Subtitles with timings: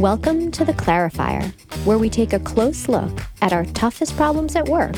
[0.00, 1.52] Welcome to the Clarifier,
[1.84, 4.96] where we take a close look at our toughest problems at work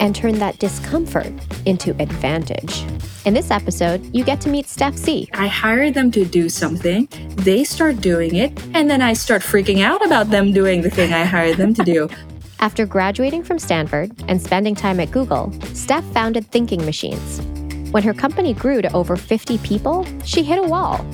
[0.00, 1.30] and turn that discomfort
[1.66, 2.84] into advantage.
[3.26, 5.26] In this episode, you get to meet Stef Sy.
[5.38, 7.06] I hire them to do something,
[7.36, 11.12] they start doing it, and then I start freaking out about them doing the thing
[11.12, 12.08] I hired them to do.
[12.60, 17.42] After graduating from Stanford and spending time at Google, Stef founded Thinking Machines.
[17.90, 21.04] When her company grew to over 50 people, she hit a wall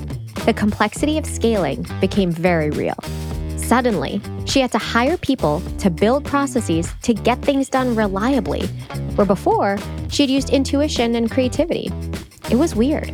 [0.48, 2.96] the complexity of scaling became very real.
[3.58, 8.66] Suddenly, she had to hire people to build processes to get things done reliably,
[9.14, 9.76] where before
[10.08, 11.92] she'd used intuition and creativity.
[12.50, 13.10] It was weird,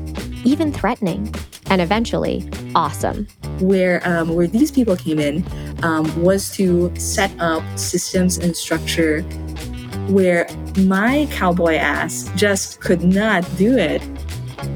[0.46, 1.34] even threatening,
[1.70, 3.26] and eventually awesome.
[3.58, 5.44] Where um, where these people came in
[5.82, 9.22] um, was to set up systems and structure
[10.06, 10.46] where
[10.76, 14.00] my cowboy ass just could not do it.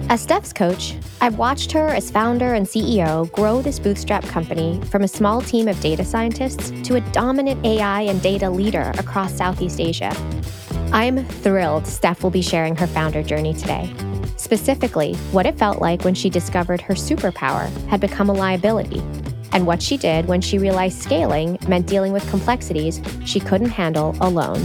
[0.09, 5.03] As Stef's coach, I've watched her as founder and CEO grow this bootstrap company from
[5.03, 9.81] a small team of data scientists to a dominant AI and data leader across Southeast
[9.81, 10.15] Asia.
[10.92, 13.92] I'm thrilled Stef will be sharing her founder journey today.
[14.37, 19.01] Specifically, what it felt like when she discovered her superpower had become a liability,
[19.53, 24.17] and what she did when she realized scaling meant dealing with complexities she couldn't handle
[24.20, 24.62] alone.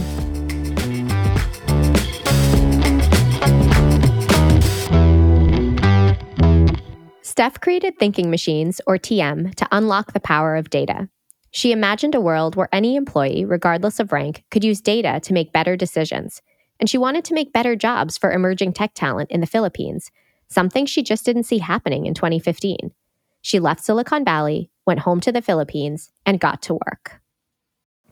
[7.34, 11.08] Stef created Thinking Machines, or TM, to unlock the power of data.
[11.50, 15.52] She imagined a world where any employee, regardless of rank, could use data to make
[15.52, 16.42] better decisions.
[16.78, 20.12] And she wanted to make better jobs for emerging tech talent in the Philippines,
[20.46, 22.92] something she just didn't see happening in 2015.
[23.42, 27.20] She left Silicon Valley, went home to the Philippines, and got to work.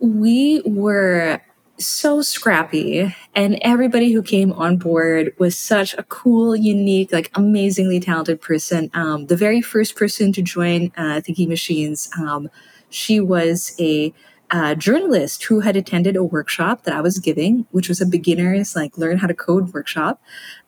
[0.01, 1.41] We were
[1.87, 8.01] so scrappy and everybody who came on board was such a cool unique like amazingly
[8.01, 8.91] talented person.
[8.95, 12.49] Um, the very first person to join uh, thinking machines um,
[12.93, 14.13] she was a
[14.53, 18.77] uh, journalist who had attended a workshop that I was giving, which was a beginner's
[18.77, 20.23] like learn how to code workshop.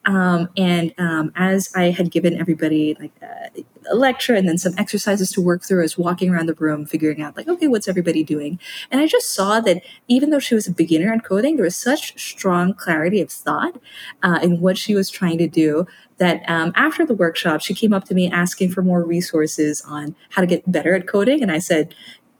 [0.06, 3.60] Um, and um, as I had given everybody like uh,
[3.90, 6.86] a lecture and then some exercises to work through, I was walking around the room
[6.86, 8.58] figuring out like, okay, what's everybody doing?
[8.90, 11.76] And I just saw that even though she was a beginner at coding, there was
[11.76, 13.78] such strong clarity of thought
[14.22, 15.86] uh, in what she was trying to do
[16.18, 20.14] that um, after the workshop, she came up to me asking for more resources on
[20.30, 21.42] how to get better at coding.
[21.42, 21.94] And I said,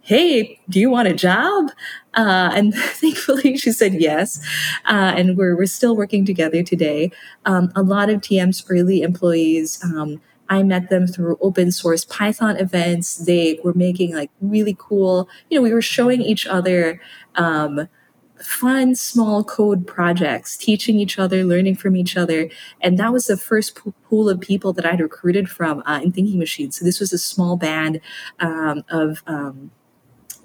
[0.05, 1.71] hey, do you want a job?
[2.13, 4.39] Uh, and thankfully she said yes.
[4.85, 7.11] Uh, and we're, we're still working together today.
[7.47, 10.21] Um, a lot of TM's early employees, um,
[10.51, 13.17] I met them through open source Python events.
[13.17, 17.01] They were making like really cool, you know, we were showing each other,
[17.37, 17.89] um,
[18.39, 22.51] fun small code projects, teaching each other, learning from each other.
[22.83, 26.39] And that was the first pool of people that I'd recruited from uh, in Thinking
[26.39, 26.77] Machines.
[26.77, 28.03] So this was a small band
[28.41, 29.71] um, of um,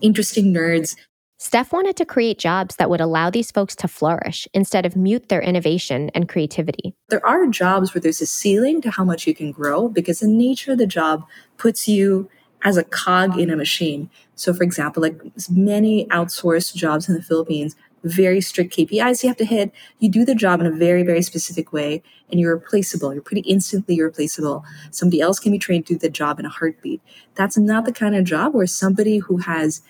[0.02, 0.96] interesting nerds.
[1.40, 5.30] Stef wanted to create jobs that would allow these folks to flourish instead of mute
[5.30, 6.94] their innovation and creativity.
[7.08, 10.28] There are jobs where there's a ceiling to how much you can grow because the
[10.28, 11.26] nature of the job
[11.58, 12.30] puts you
[12.64, 14.10] as a cog in a machine.
[14.36, 15.18] So, for example, like
[15.50, 19.72] many outsourced jobs in the Philippines, very strict KPIs you have to hit.
[20.00, 23.14] You do the job in a very, very specific way, and you're replaceable.
[23.14, 24.64] You're pretty instantly replaceable.
[24.92, 27.02] Somebody else can be trained to do the job in a heartbeat.
[27.36, 29.82] That's not the kind of job where somebody who has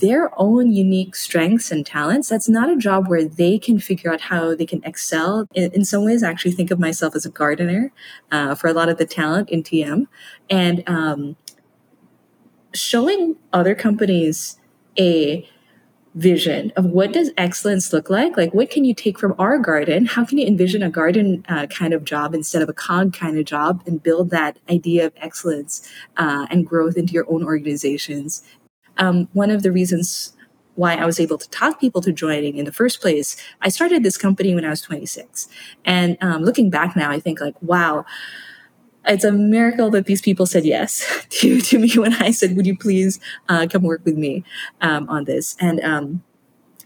[0.00, 4.20] their own unique strengths and talents, that's not a job where they can figure out
[4.22, 5.48] how they can excel.
[5.54, 7.92] In, in some ways, I actually think of myself as a gardener
[8.30, 10.06] uh, for a lot of the talent in TM.
[10.50, 11.36] And um,
[12.74, 14.58] showing other companies
[14.98, 15.48] a
[16.16, 20.06] vision of what does excellence look like like what can you take from our garden
[20.06, 23.38] how can you envision a garden uh, kind of job instead of a cog kind
[23.38, 28.42] of job and build that idea of excellence uh, and growth into your own organizations
[28.96, 30.34] um, one of the reasons
[30.74, 33.36] why I was able to talk people to joining in the first place.
[33.62, 35.48] I started this company when I was 26.
[35.84, 38.04] And um, looking back now, I think like, wow,
[39.06, 42.66] it's a miracle that these people said yes to, to me when I said, would
[42.66, 44.44] you please uh, come work with me
[44.80, 45.56] um, on this?
[45.60, 46.22] And um,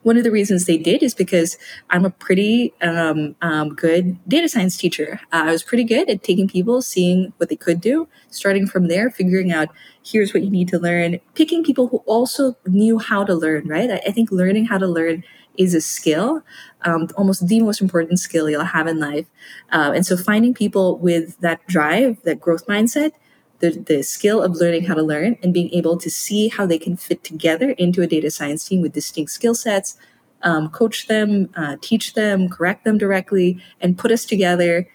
[0.02, 1.58] one of the reasons they did is because
[1.90, 5.20] I'm a pretty um, um, good data science teacher.
[5.32, 8.88] Uh, I was pretty good at taking people, seeing what they could do, starting from
[8.88, 9.68] there, figuring out
[10.02, 13.90] here's what you need to learn, picking people who also knew how to learn, right?
[13.90, 15.22] I, I think learning how to learn
[15.60, 16.42] is a skill,
[16.86, 19.26] um, almost the most important skill you'll have in life.
[19.70, 23.12] Uh, and so finding people with that drive, that growth mindset,
[23.58, 26.78] the, the skill of learning how to learn and being able to see how they
[26.78, 29.98] can fit together into a data science team with distinct skill sets,
[30.42, 34.88] um, coach them, uh, teach them, correct them directly, and put us together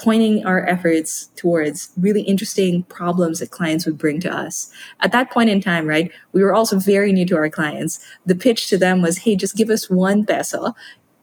[0.00, 4.72] pointing our efforts towards really interesting problems that clients would bring to us.
[5.00, 8.00] At that point in time, right, we were also very new to our clients.
[8.24, 10.74] The pitch to them was, hey, just give us one peso.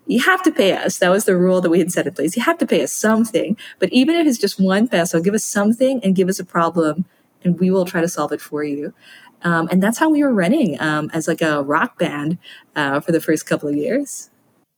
[0.06, 1.00] You have to pay us.
[1.00, 2.38] That was the rule that we had set in place.
[2.38, 3.58] You have to pay us something.
[3.80, 7.06] But even if it's just one peso, give us something and give us a problem,
[7.44, 8.94] and we will try to solve it for you.
[9.42, 12.38] Um, and that's how we were running um, as like a rock band
[12.76, 14.30] uh, for the first couple of years.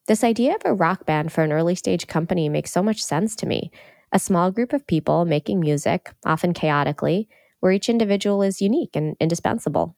[0.09, 3.35] This idea of a rock band for an early stage company makes so much sense
[3.35, 3.69] to me.
[4.11, 7.29] A small group of people making music, often chaotically,
[7.59, 9.95] where each individual is unique and indispensable.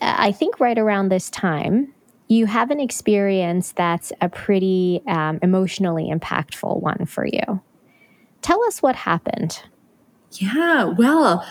[0.00, 1.92] I think right around this time,
[2.28, 7.60] you have an experience that's a pretty um, emotionally impactful one for you.
[8.40, 9.64] Tell us what happened.
[10.30, 11.44] Yeah, well,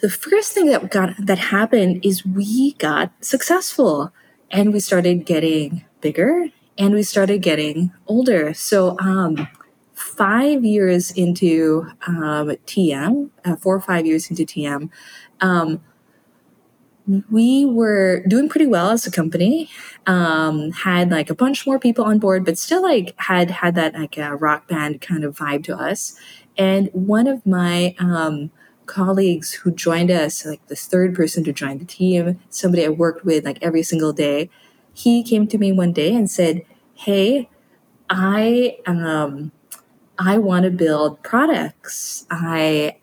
[0.00, 4.12] the first thing that got that happened is we got successful
[4.50, 6.48] and we started getting bigger
[6.80, 8.54] and we started getting older.
[8.54, 9.46] So, um,
[9.92, 14.88] five years into um, TM, uh, four or five years into TM,
[15.42, 15.82] um,
[17.30, 19.68] we were doing pretty well as a company.
[20.06, 23.94] Um, had like a bunch more people on board, but still like had had that
[23.94, 26.14] like a rock band kind of vibe to us.
[26.56, 28.50] And one of my um,
[28.86, 33.24] colleagues who joined us, like the third person to join the team, somebody I worked
[33.24, 34.48] with like every single day,
[34.94, 36.62] he came to me one day and said,
[36.94, 37.48] "Hey,
[38.08, 39.52] I um,
[40.18, 42.26] I want to build products.
[42.30, 42.96] I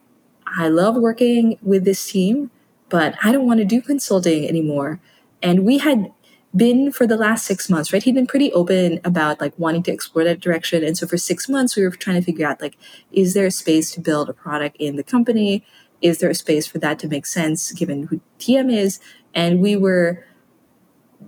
[0.46, 2.52] I love working with this team,
[2.90, 5.00] but I don't want to do consulting anymore."
[5.42, 6.12] And we had
[6.56, 8.02] been for the last six months, right?
[8.02, 10.84] He'd been pretty open about like wanting to explore that direction.
[10.84, 12.78] And so for six months, we were trying to figure out like,
[13.12, 15.64] is there a space to build a product in the company?
[16.02, 19.00] Is there a space for that to make sense given who TM is?
[19.34, 20.26] And we were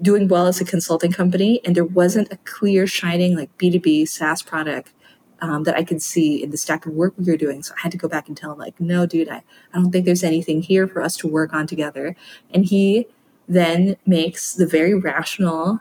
[0.01, 4.41] doing well as a consulting company, and there wasn't a clear, shining like B2B SaaS
[4.41, 4.93] product
[5.41, 7.63] um, that I could see in the stack of work we were doing.
[7.63, 9.43] So I had to go back and tell him, like, no, dude, I,
[9.73, 12.15] I don't think there's anything here for us to work on together.
[12.53, 13.07] And he
[13.47, 15.79] then makes the very rational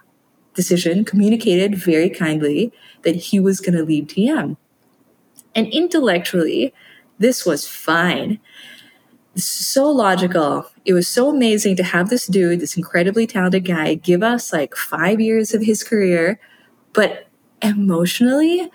[0.54, 2.72] decision, communicated very kindly,
[3.02, 4.56] that he was going to leave TM.
[5.54, 6.72] And intellectually,
[7.18, 8.40] this was fine
[9.46, 10.70] so logical.
[10.84, 14.74] It was so amazing to have this dude, this incredibly talented guy, give us like
[14.74, 16.40] five years of his career.
[16.92, 17.28] But
[17.62, 18.70] emotionally,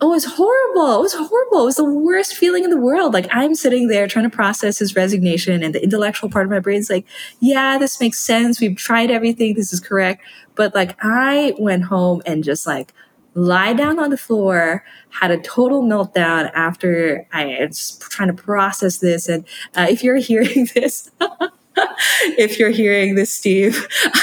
[0.00, 0.98] oh, it was horrible.
[0.98, 1.62] It was horrible.
[1.62, 3.14] It was the worst feeling in the world.
[3.14, 6.58] Like I'm sitting there trying to process his resignation, and the intellectual part of my
[6.58, 7.06] brain's like,
[7.40, 8.60] yeah, this makes sense.
[8.60, 9.54] We've tried everything.
[9.54, 10.22] This is correct.
[10.54, 12.92] But like I went home and just like
[13.34, 18.98] lie down on the floor, had a total meltdown after I was trying to process
[18.98, 19.28] this.
[19.28, 19.44] And
[19.76, 21.10] uh, if you're hearing this,
[21.76, 23.86] if you're hearing this, Steve,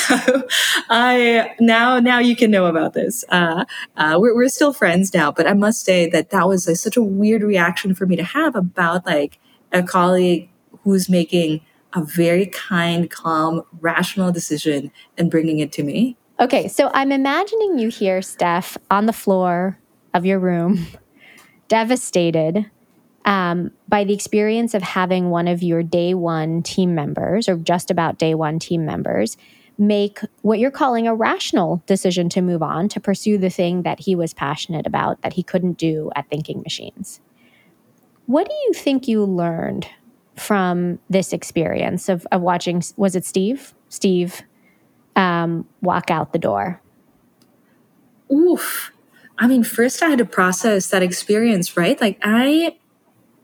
[0.90, 3.24] I now now you can know about this.
[3.30, 3.66] Uh,
[3.98, 7.04] uh, we're, we're still friends now, but I must say that that was such a
[7.04, 9.40] weird reaction for me to have about like
[9.72, 10.50] a colleague
[10.84, 11.62] who's making
[11.94, 16.18] a very kind, calm, rational decision and bringing it to me.
[16.40, 19.78] Okay, so I'm imagining you here, Stef, on the floor
[20.14, 20.88] of your room,
[21.68, 22.66] devastated
[23.26, 27.92] um, by the experience of having one of your day one team members, or just
[27.92, 29.36] about day one team members,
[29.78, 34.00] make what you're calling a rational decision to move on to pursue the thing that
[34.00, 37.20] he was passionate about that he couldn't do at Thinking Machines.
[38.28, 39.90] What do you think you learned
[40.38, 42.82] from this experience of, of watching?
[42.96, 43.74] Was it Steve?
[43.90, 44.44] Steve
[45.20, 46.82] um, walk out the door?
[48.32, 48.92] Oof.
[49.38, 52.00] I mean, first I had to process that experience, right?
[52.00, 52.78] Like I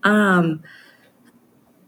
[0.03, 0.63] um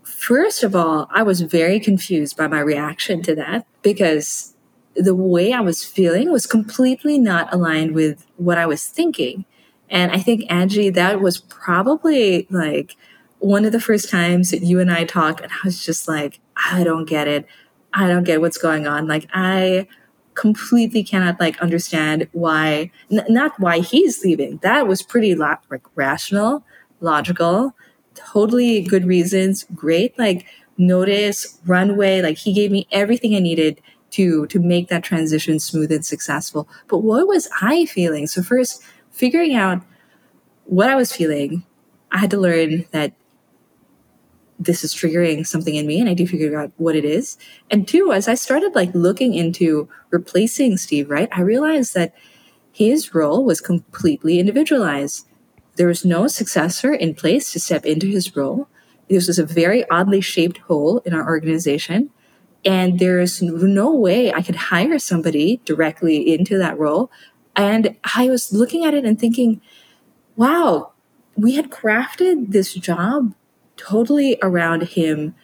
[0.03, 4.56] first of all, I was very confused by my reaction to that because
[4.96, 9.46] the way I was feeling was completely not aligned with what I was thinking.
[9.89, 12.96] And I think Angie, that was probably like
[13.39, 16.39] one of the first times that you and I talked, and I was just like,
[16.56, 17.46] I don't get it.
[17.98, 19.08] I don't get what's going on.
[19.08, 19.88] Like I
[20.36, 24.58] completely cannot like understand why n- not why he's leaving.
[24.58, 25.60] That was pretty like
[25.96, 26.63] rational,
[27.01, 27.75] logical,
[28.13, 29.66] totally good reasons.
[29.74, 30.46] Great like
[30.77, 35.92] notice, runway, like he gave me everything I needed to to make that transition smooth
[35.92, 36.70] and successful.
[36.88, 38.27] But what was I feeling?
[38.27, 39.82] So first figuring out
[40.66, 41.66] what I was feeling,
[42.12, 43.13] I had to learn that
[44.59, 47.37] this is triggering something in me and I do figure out what it is.
[47.69, 52.13] And two, as I started like looking into replacing Steve, right, I realized that
[52.71, 55.27] his role was completely individualized.
[55.75, 58.67] There was no successor in place to step into his role.
[59.09, 62.09] This was a very oddly shaped hole in our organization.
[62.65, 67.11] And there's no way I could hire somebody directly into that role.
[67.55, 69.61] And I was looking at it and thinking,
[70.35, 70.93] wow,
[71.35, 73.33] we had crafted this job
[73.77, 75.36] totally around him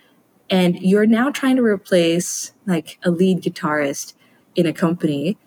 [0.50, 4.14] and you're now trying to replace like a lead guitarist
[4.56, 5.38] in a company.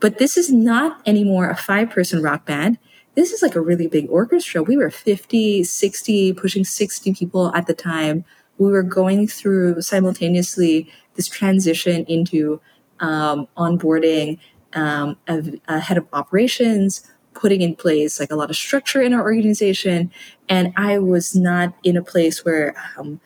[0.00, 2.78] But this is not anymore a five person rock band.
[3.14, 4.62] This is like a really big orchestra.
[4.62, 8.24] We were 50 60 pushing 60 people at the time.
[8.58, 12.60] We were going through simultaneously this transition into
[13.00, 14.38] um, onboarding
[14.74, 17.02] um, a, a head of operations
[17.40, 20.10] putting in place like a lot of structure in our organization
[20.48, 23.20] and i was not in a place where um,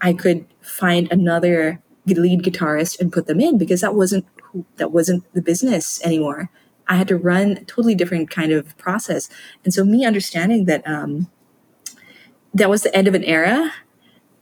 [0.00, 1.82] i could find another
[2.14, 4.24] lead guitarist and put them in because that wasn't
[4.76, 6.50] that wasn't the business anymore.
[6.88, 9.28] I had to run a totally different kind of process.
[9.64, 11.30] And so me understanding that um,
[12.54, 13.72] that was the end of an era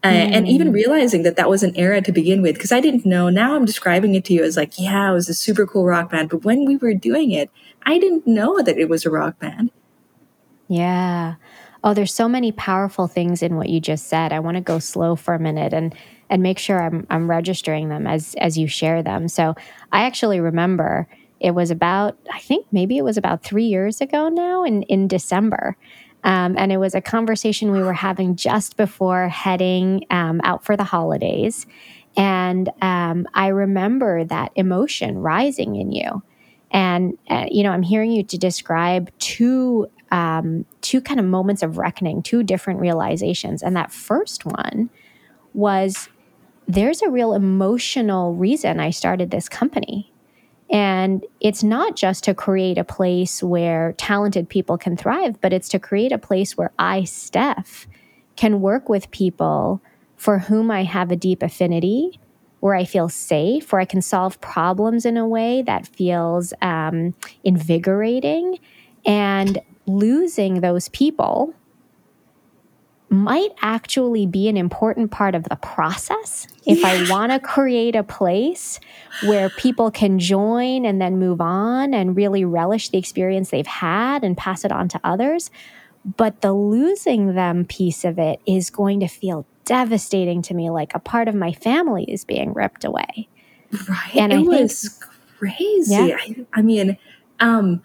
[0.04, 0.74] uh, and even mm.
[0.74, 3.28] realizing that that was an era to begin with because i didn't know.
[3.30, 6.10] Now i'm describing it to you as like yeah it was a super cool rock
[6.10, 7.50] band but when we were doing it
[7.84, 9.70] i didn't know that it was a rock band.
[10.68, 11.34] Yeah.
[11.82, 14.32] Oh there's so many powerful things in what you just said.
[14.32, 15.94] I want to go slow for a minute and
[16.30, 19.28] and make sure i'm i'm registering them as as you share them.
[19.28, 19.54] So
[19.92, 21.08] i actually remember
[21.40, 25.06] it was about i think maybe it was about three years ago now in in
[25.06, 25.76] december
[26.24, 30.76] um, and it was a conversation we were having just before heading um, out for
[30.76, 31.66] the holidays.
[32.16, 36.22] And um, I remember that emotion rising in you.
[36.70, 41.62] And, uh, you know, I'm hearing you to describe two, um, two kind of moments
[41.62, 43.62] of reckoning, two different realizations.
[43.62, 44.90] And that first one
[45.52, 46.08] was
[46.66, 50.10] there's a real emotional reason I started this company.
[50.70, 55.68] And it's not just to create a place where talented people can thrive, but it's
[55.70, 57.86] to create a place where I, Stef,
[58.36, 59.80] can work with people
[60.16, 62.18] for whom I have a deep affinity,
[62.60, 67.14] where I feel safe, where I can solve problems in a way that feels um,
[67.44, 68.58] invigorating.
[69.06, 71.54] And losing those people
[73.14, 76.46] might actually be an important part of the process.
[76.66, 76.88] If yeah.
[76.88, 78.80] I want to create a place
[79.24, 84.24] where people can join and then move on and really relish the experience they've had
[84.24, 85.50] and pass it on to others.
[86.16, 90.94] But the losing them piece of it is going to feel devastating to me, like
[90.94, 93.28] a part of my family is being ripped away.
[93.88, 94.16] Right.
[94.16, 95.94] And it I was think, crazy.
[95.94, 96.16] Yeah.
[96.20, 96.98] I, I mean,
[97.40, 97.82] um,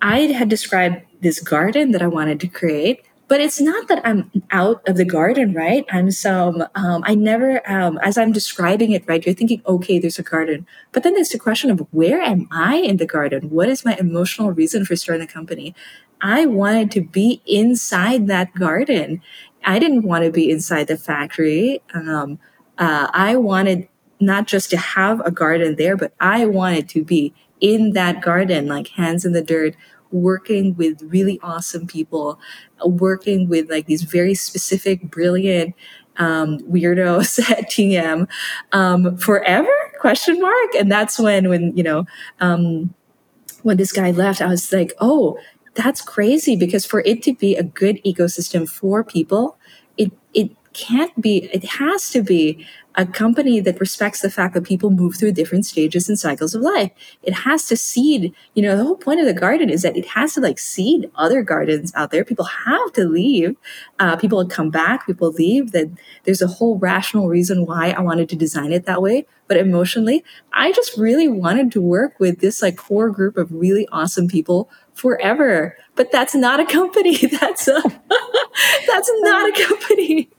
[0.00, 3.02] I had described this garden that I wanted to create
[3.32, 5.86] but it's not that I'm out of the garden, right?
[5.90, 10.18] I'm some, um, I never, um, as I'm describing it, right, you're thinking, okay, there's
[10.18, 10.66] a garden.
[10.92, 13.48] But then there's the question of where am I in the garden?
[13.48, 15.74] What is my emotional reason for starting the company?
[16.20, 19.22] I wanted to be inside that garden.
[19.64, 21.80] I didn't want to be inside the factory.
[21.94, 22.38] Um,
[22.76, 23.88] uh, I wanted
[24.20, 28.66] not just to have a garden there, but I wanted to be in that garden,
[28.66, 29.74] like hands in the dirt,
[30.12, 32.38] working with really awesome people,
[32.84, 35.74] uh, working with like these very specific, brilliant
[36.16, 38.28] um, weirdos at TM
[38.72, 39.70] um, forever?
[40.00, 40.74] Question mark.
[40.78, 42.06] And that's when, when you know,
[42.40, 42.94] um,
[43.62, 45.38] when this guy left, I was like, oh,
[45.74, 49.56] that's crazy because for it to be a good ecosystem for people,
[49.96, 51.50] it it can't be.
[51.52, 55.64] It has to be a company that respects the fact that people move through different
[55.64, 56.90] stages and cycles of life.
[57.22, 60.06] It has to seed, you know, the whole point of the garden is that it
[60.08, 62.24] has to like seed other gardens out there.
[62.24, 63.56] People have to leave.
[63.98, 65.72] Uh, people come back, people leave.
[65.72, 65.90] That
[66.24, 69.26] there's a whole rational reason why I wanted to design it that way.
[69.48, 73.86] But emotionally, I just really wanted to work with this like core group of really
[73.92, 75.76] awesome people forever.
[75.94, 77.16] But that's not a company.
[77.26, 77.82] That's a,
[78.86, 80.30] that's not a company.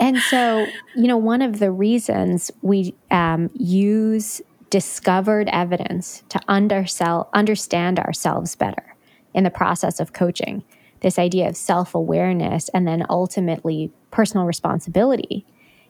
[0.00, 0.66] And so,
[0.96, 4.40] you know, one of the reasons we um, use
[4.70, 8.96] discovered evidence to undersell, understand ourselves better
[9.34, 10.64] in the process of coaching,
[11.00, 15.44] this idea of self awareness and then ultimately personal responsibility,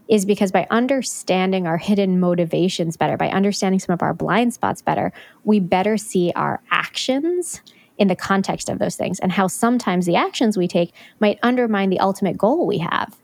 [0.09, 4.83] is because by understanding our hidden motivations better, by understanding some of our blind spots
[4.83, 5.13] better,
[5.45, 7.63] we better see our actions
[7.97, 11.91] in the context of those things and how sometimes the actions we take might undermine
[11.91, 13.20] the ultimate goal we have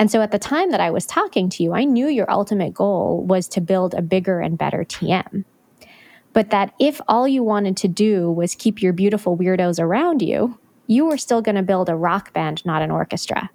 [0.00, 2.72] and so at the time that I was talking to you, I knew your ultimate
[2.72, 5.44] goal was to build a bigger and better TM.
[6.32, 10.58] But that if all you wanted to do was keep your beautiful weirdos around you,
[10.86, 13.50] you were still going to build a rock band, not an orchestra.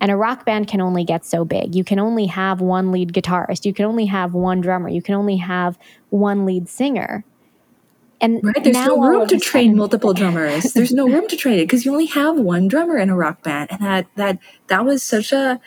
[0.00, 1.74] And a rock band can only get so big.
[1.74, 3.66] You can only have one lead guitarist.
[3.66, 4.88] You can only have one drummer.
[4.88, 5.78] You can only have
[6.08, 7.22] one lead singer.
[8.26, 10.72] And right, there's no room to train sudden, multiple drummers.
[10.72, 13.42] There's no room to train it because you only have one drummer in a rock
[13.42, 15.60] band, and that that that was such a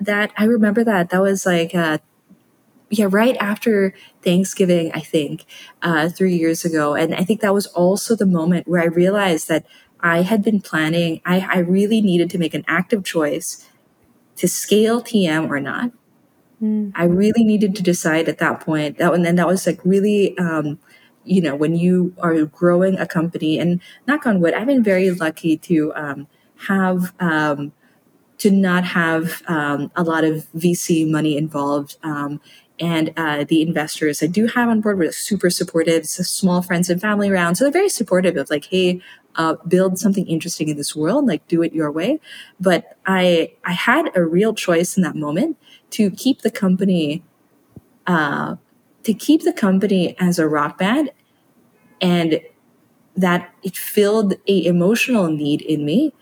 [0.00, 1.98] that I remember that that was like uh,
[2.90, 5.44] yeah right after Thanksgiving I think
[5.80, 9.46] uh, three years ago, and I think that was also the moment where I realized
[9.46, 9.64] that
[10.00, 13.68] I had been planning, I, I really needed to make an active choice
[14.34, 15.92] to scale TM or not.
[16.60, 16.90] Mm.
[16.96, 18.98] I really needed to decide at that point.
[18.98, 20.80] That and then that was like really um,
[21.24, 25.10] you know, when you are growing a company and knock on wood, I've been very
[25.10, 26.26] lucky to um,
[26.66, 27.72] have um,
[28.38, 31.96] to not have um, a lot of VC money involved.
[32.02, 32.40] Um,
[32.80, 36.02] and uh, the investors I do have on board were super supportive.
[36.02, 39.00] It's a small friends and family round, so they're very supportive of like, hey,
[39.36, 42.20] uh, build something interesting in this world, like do it your way.
[42.58, 45.56] But I I had a real choice in that moment
[45.90, 47.22] to keep the company.
[48.06, 48.56] Uh,
[49.04, 51.10] to keep the company as a rock band
[52.00, 52.40] and
[53.16, 56.12] that it filled a emotional need in me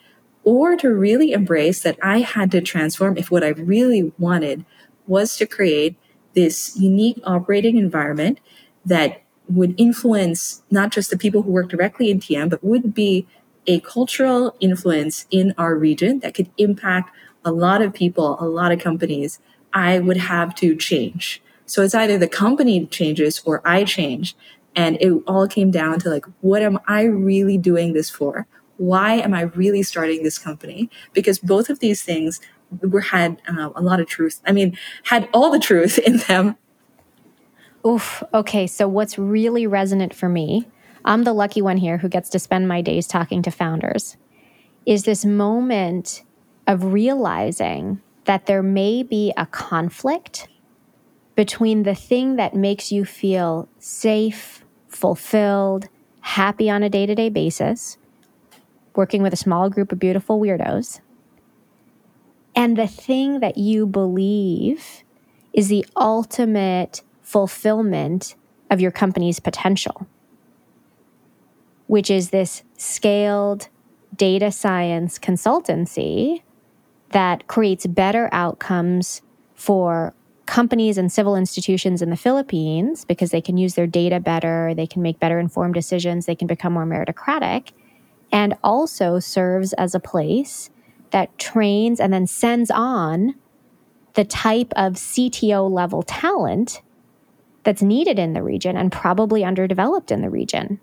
[0.43, 4.65] or to really embrace that I had to transform if what I really wanted
[5.07, 5.97] was to create
[6.35, 8.41] this unique operating environment
[8.85, 13.27] that would influence not just the people who work directly in TM, but would be
[13.67, 18.73] a cultural influence in our region that could impact a lot of people, a lot
[18.73, 19.41] of companies,
[19.73, 21.43] I would have to change.
[21.71, 24.35] So it's either the company changes or I change.
[24.75, 28.49] And it all came down to like, what am I really doing this for?
[28.77, 30.91] Why am I really starting this company?
[31.13, 32.41] Because both of these things
[32.83, 34.41] were had uh, a lot of truth.
[34.45, 36.57] I mean, had all the truth in them.
[37.87, 38.25] Oof.
[38.35, 38.67] Okay.
[38.67, 40.67] So what's really resonant for me,
[41.05, 44.17] I'm the lucky one here who gets to spend my days talking to founders,
[44.87, 46.25] is this moment
[46.67, 50.49] of realizing that there may be a conflict
[51.41, 55.89] between the thing that makes you feel safe, fulfilled,
[56.21, 57.97] happy on a day to day basis,
[58.95, 61.01] working with a small group of beautiful weirdos,
[62.55, 65.03] and the thing that you believe
[65.55, 68.35] is the ultimate fulfillment
[68.71, 70.07] of your company's potential,
[71.87, 73.69] which is this scaled
[74.15, 76.43] data science consultancy
[77.13, 79.23] that creates better outcomes
[79.55, 80.13] for
[80.51, 84.87] companies and civil institutions in the Philippines because they can use their data better, they
[84.87, 87.71] can make better informed decisions, they can become more meritocratic,
[88.33, 90.69] and also serves as a place
[91.13, 93.37] that trains and then sends on
[94.15, 96.83] the type of CTO level talent
[97.63, 100.81] that's needed in the region and probably underdeveloped in the region.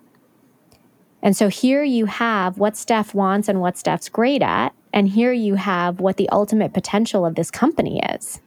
[1.22, 4.74] And so here you have what Stef wants and what Stef's great at.
[4.94, 8.40] And here you have what the ultimate potential of this company is.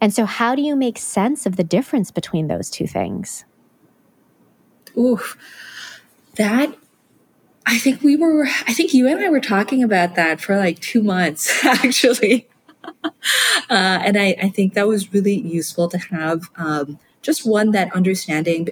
[0.00, 3.44] And so, how do you make sense of the difference between those two things?
[4.96, 5.36] Oof,
[6.36, 6.74] that
[7.66, 10.80] I think we were, I think you and I were talking about that for like
[10.80, 12.48] two months, actually.
[13.04, 13.10] uh,
[13.68, 18.70] and I, I, think that was really useful to have um, just one that understanding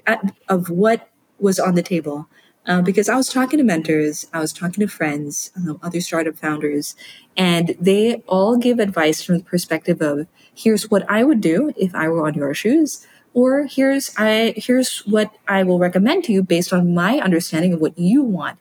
[0.49, 2.27] of what was on the table.
[2.68, 6.37] Uh, because I was talking to mentors, I was talking to friends, um, other startup
[6.37, 6.94] founders,
[7.35, 11.94] and they all give advice from the perspective of here's what I would do if
[11.94, 16.42] I were on your shoes, or here's I here's what I will recommend to you
[16.42, 18.59] based on my understanding of what you want.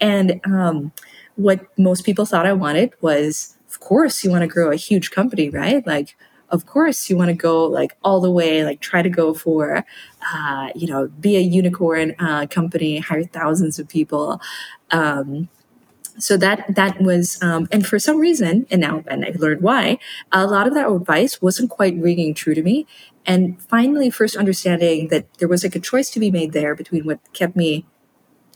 [0.00, 0.92] And um,
[1.34, 5.10] what most people thought I wanted was, of course, you want to grow a huge
[5.10, 5.84] company, right?
[5.84, 6.16] Like,
[6.50, 9.84] of course, you want to go like all the way, like try to go for,
[10.32, 14.40] uh, you know, be a unicorn uh, company, hire thousands of people.
[14.90, 15.48] Um,
[16.18, 19.98] so that that was um, and for some reason and now and i learned why
[20.32, 22.86] a lot of that advice wasn't quite ringing true to me
[23.24, 27.04] and finally first understanding that there was like a choice to be made there between
[27.04, 27.86] what kept me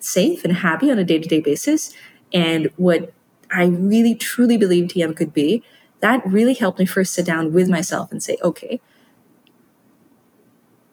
[0.01, 1.95] safe and happy on a day-to-day basis
[2.33, 3.13] and what
[3.53, 5.63] i really truly believe tm could be
[6.03, 8.81] that really helped me first sit down with myself and say okay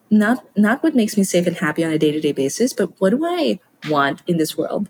[0.10, 3.26] not not what makes me safe and happy on a day-to-day basis but what do
[3.26, 4.90] i want in this world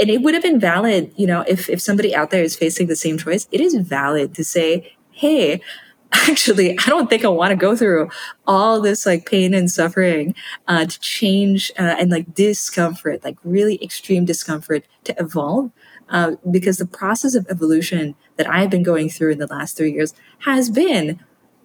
[0.00, 2.86] and it would have been valid, you know, if, if somebody out there is facing
[2.86, 5.60] the same choice, it is valid to say, hey,
[6.12, 8.08] actually, I don't think I want to go through
[8.46, 10.34] all this like pain and suffering
[10.66, 15.70] uh, to change uh, and like discomfort, like really extreme discomfort to evolve.
[16.10, 19.92] Uh, because the process of evolution that I've been going through in the last three
[19.92, 21.20] years has been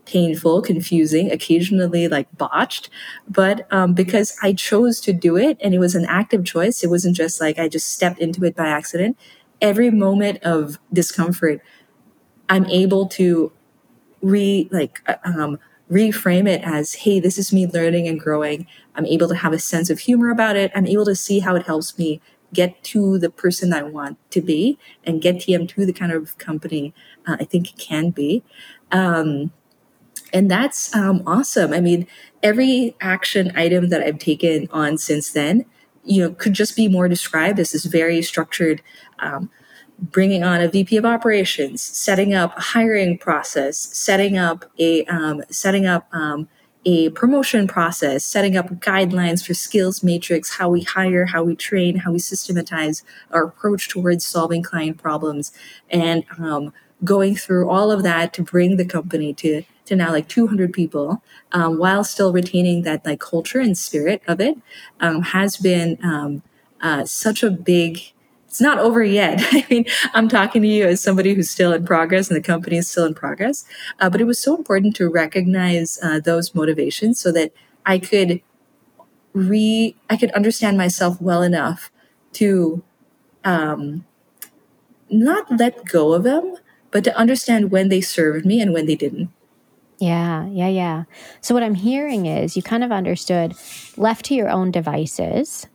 [0.05, 2.89] painful, confusing, occasionally like botched.
[3.27, 6.89] But um, because I chose to do it and it was an active choice, it
[6.89, 9.17] wasn't just like I just stepped into it by accident.
[9.61, 11.61] Every moment of discomfort,
[12.49, 13.51] I'm able to
[14.21, 15.59] re like uh, um,
[15.91, 18.67] reframe it as, hey, this is me learning and growing.
[18.95, 20.71] I'm able to have a sense of humor about it.
[20.75, 22.21] I'm able to see how it helps me
[22.55, 26.37] get to the person I want to be and get TM to the kind of
[26.37, 26.93] company
[27.27, 28.43] uh, I think it can be.
[28.91, 29.51] Um,
[30.33, 31.73] and that's um, awesome.
[31.73, 32.07] I mean,
[32.41, 35.65] every action item that I've taken on since then
[36.05, 38.81] you know could just be more described as this very structured
[39.19, 39.49] um,
[39.99, 45.41] bringing on a VP of operations, setting up a hiring process, setting up a um,
[45.49, 46.47] setting up um,
[46.85, 51.97] a promotion process, setting up guidelines for skills matrix, how we hire, how we train,
[51.97, 55.51] how we systematize our approach towards solving client problems,
[55.89, 56.71] and um,
[57.03, 61.21] going through all of that to bring the company to to now like 200 people
[61.51, 64.57] um, while still retaining that like culture and spirit of it
[64.99, 66.41] um, has been um,
[66.81, 67.99] uh, such a big
[68.55, 69.41] it's not over yet.
[69.51, 72.77] I mean, I'm talking to you as somebody who's still in progress and the company
[72.77, 73.65] is still in progress.
[73.99, 77.51] Uh, but it was so important to recognize uh, those motivations so that
[77.85, 78.41] I could
[79.33, 81.91] re I could understand myself well enough
[82.33, 82.81] to
[83.43, 84.05] um,
[85.09, 86.55] not let go of them,
[86.91, 89.31] but to understand when they served me and when they didn't.
[89.99, 91.03] Yeah, yeah, yeah.
[91.41, 93.53] So what I'm hearing is you kind of understood
[93.97, 95.67] left to your own devices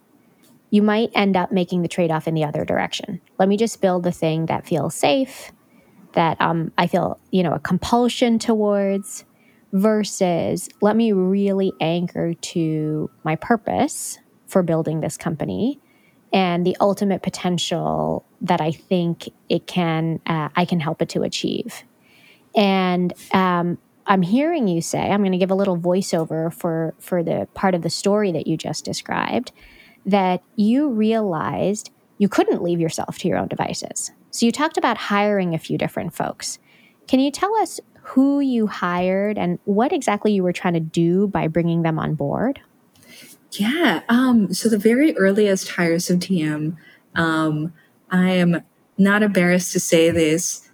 [0.70, 3.20] you might end up making the trade off in the other direction.
[3.38, 5.52] Let me just build the thing that feels safe,
[6.12, 9.24] that um, I feel, you know, a compulsion towards,
[9.72, 15.78] versus let me really anchor to my purpose for building this company
[16.32, 21.22] and the ultimate potential that I think it can, uh, I can help it to
[21.22, 21.84] achieve.
[22.56, 27.22] And um, I'm hearing you say, I'm going to give a little voiceover for for
[27.22, 29.52] the part of the story that you just described
[30.06, 34.12] that you realized you couldn't leave yourself to your own devices.
[34.30, 36.58] So you talked about hiring a few different folks.
[37.08, 41.28] Can you tell us who you hired and what exactly you were trying to do
[41.28, 42.60] by bringing them on board?
[43.52, 44.02] Yeah.
[44.08, 46.76] Um, so the very earliest hires of TM,
[47.14, 47.72] um,
[48.10, 48.62] I am
[48.96, 50.68] not embarrassed to say this.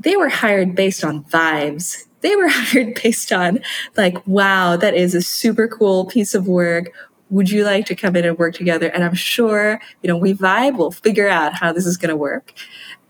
[0.00, 2.04] They were hired based on vibes.
[2.20, 3.60] They were hired based on
[3.96, 6.90] like, wow, that is a super cool piece of work
[7.34, 8.86] would you like to come in and work together?
[8.86, 12.16] And I'm sure, you know, we vibe, we'll figure out how this is going to
[12.16, 12.52] work.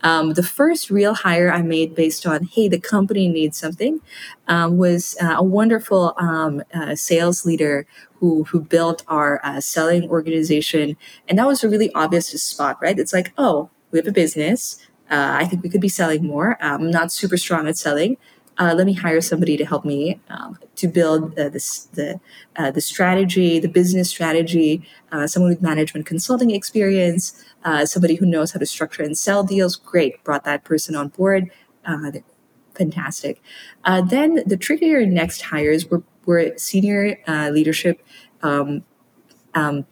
[0.01, 4.01] Um, the first real hire I made based on, hey, the company needs something,
[4.47, 7.85] um, was uh, a wonderful um, uh, sales leader
[8.15, 12.97] who who built our uh, selling organization, and that was a really obvious spot, right?
[12.97, 14.79] It's like, oh, we have a business.
[15.11, 16.57] Uh, I think we could be selling more.
[16.59, 18.17] I'm not super strong at selling
[18.57, 22.19] uh, let me hire somebody to help me um, to build uh, this, the
[22.55, 24.87] uh, the strategy, the business strategy.
[25.11, 29.43] Uh, someone with management consulting experience, uh, somebody who knows how to structure and sell
[29.43, 29.75] deals.
[29.75, 31.49] Great, brought that person on board.
[31.85, 32.11] Uh,
[32.75, 33.41] fantastic.
[34.05, 37.17] then the trickier next hires were were senior
[37.51, 38.01] leadership
[38.41, 38.83] um,
[39.53, 39.85] um,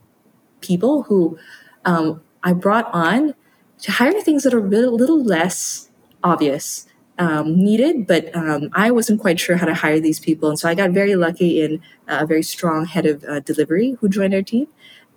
[0.61, 1.37] people who
[1.85, 3.33] um, I brought on
[3.79, 5.89] to hire things that are a little, little less
[6.23, 6.87] obvious
[7.19, 10.49] um, needed, but um, I wasn't quite sure how to hire these people.
[10.49, 14.09] And so I got very lucky in a very strong head of uh, delivery who
[14.09, 14.67] joined our team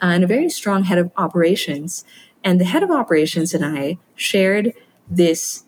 [0.02, 2.04] uh, and a very strong head of operations.
[2.44, 4.72] And the head of operations and I shared
[5.08, 5.64] this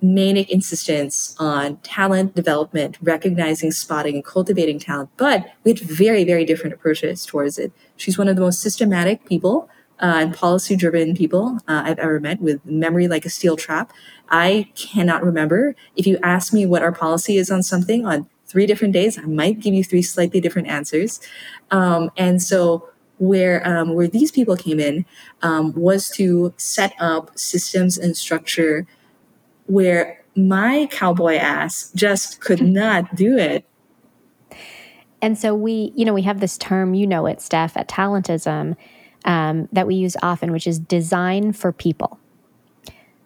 [0.00, 5.10] manic insistence on talent development, recognizing, spotting, and cultivating talent.
[5.16, 7.72] But we had very, very different approaches towards it.
[7.96, 9.68] She's one of the most systematic people
[10.00, 13.92] uh, and policy driven people uh, I've ever met with memory like a steel trap.
[14.30, 15.74] I cannot remember.
[15.96, 19.22] If you ask me what our policy is on something on three different days, I
[19.22, 21.20] might give you three slightly different answers.
[21.70, 25.04] Um, and so, where um, where these people came in
[25.42, 28.86] um, was to set up systems and structure
[29.66, 33.64] where my cowboy ass just could not do it.
[35.20, 38.76] And so we, you know, we have this term, you know it, Stef, at Talentism
[39.24, 42.18] um, that we use often, which is design for people.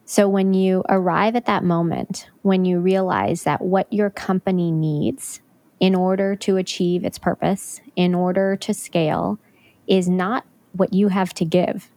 [0.05, 5.41] So when you arrive at that moment, when you realize that what your company needs
[5.81, 9.39] in order to achieve its purpose, in order to scale,
[9.87, 11.91] is not what you have to give.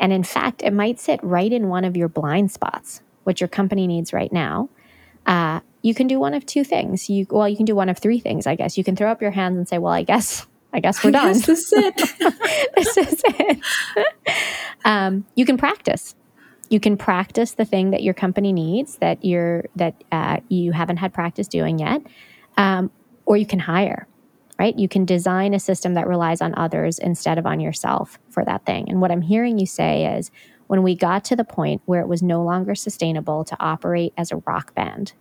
[0.00, 3.48] And in fact, it might sit right in one of your blind spots, what your
[3.48, 4.68] company needs right now.
[5.26, 7.08] Uh, you can do one of two things.
[7.08, 8.76] You well, you can do one of three things, I guess.
[8.76, 11.32] You can throw up your hands and say, "Well, I guess I guess we're done.
[11.32, 11.96] this is it.
[12.76, 13.60] this is it.
[14.84, 16.14] um, you can practice.
[16.68, 20.98] You can practice the thing that your company needs that you're that uh, you haven't
[20.98, 22.02] had practice doing yet,
[22.56, 22.90] um,
[23.24, 24.06] or you can hire.
[24.58, 24.76] Right?
[24.76, 28.66] You can design a system that relies on others instead of on yourself for that
[28.66, 28.90] thing.
[28.90, 30.32] And what I'm hearing you say is,
[30.66, 34.32] when we got to the point where it was no longer sustainable to operate as
[34.32, 35.12] a rock band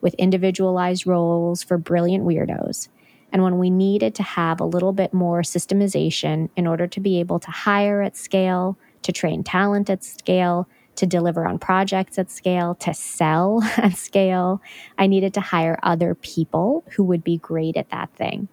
[0.00, 2.88] with individualized roles for brilliant weirdos
[3.34, 7.20] and when we needed to have a little bit more systemization in order to be
[7.20, 10.66] able to hire at scale, to train talent at scale,
[10.96, 14.62] to deliver on projects at scale, to sell at scale,
[14.96, 18.48] I needed to hire other people who would be great at that thing.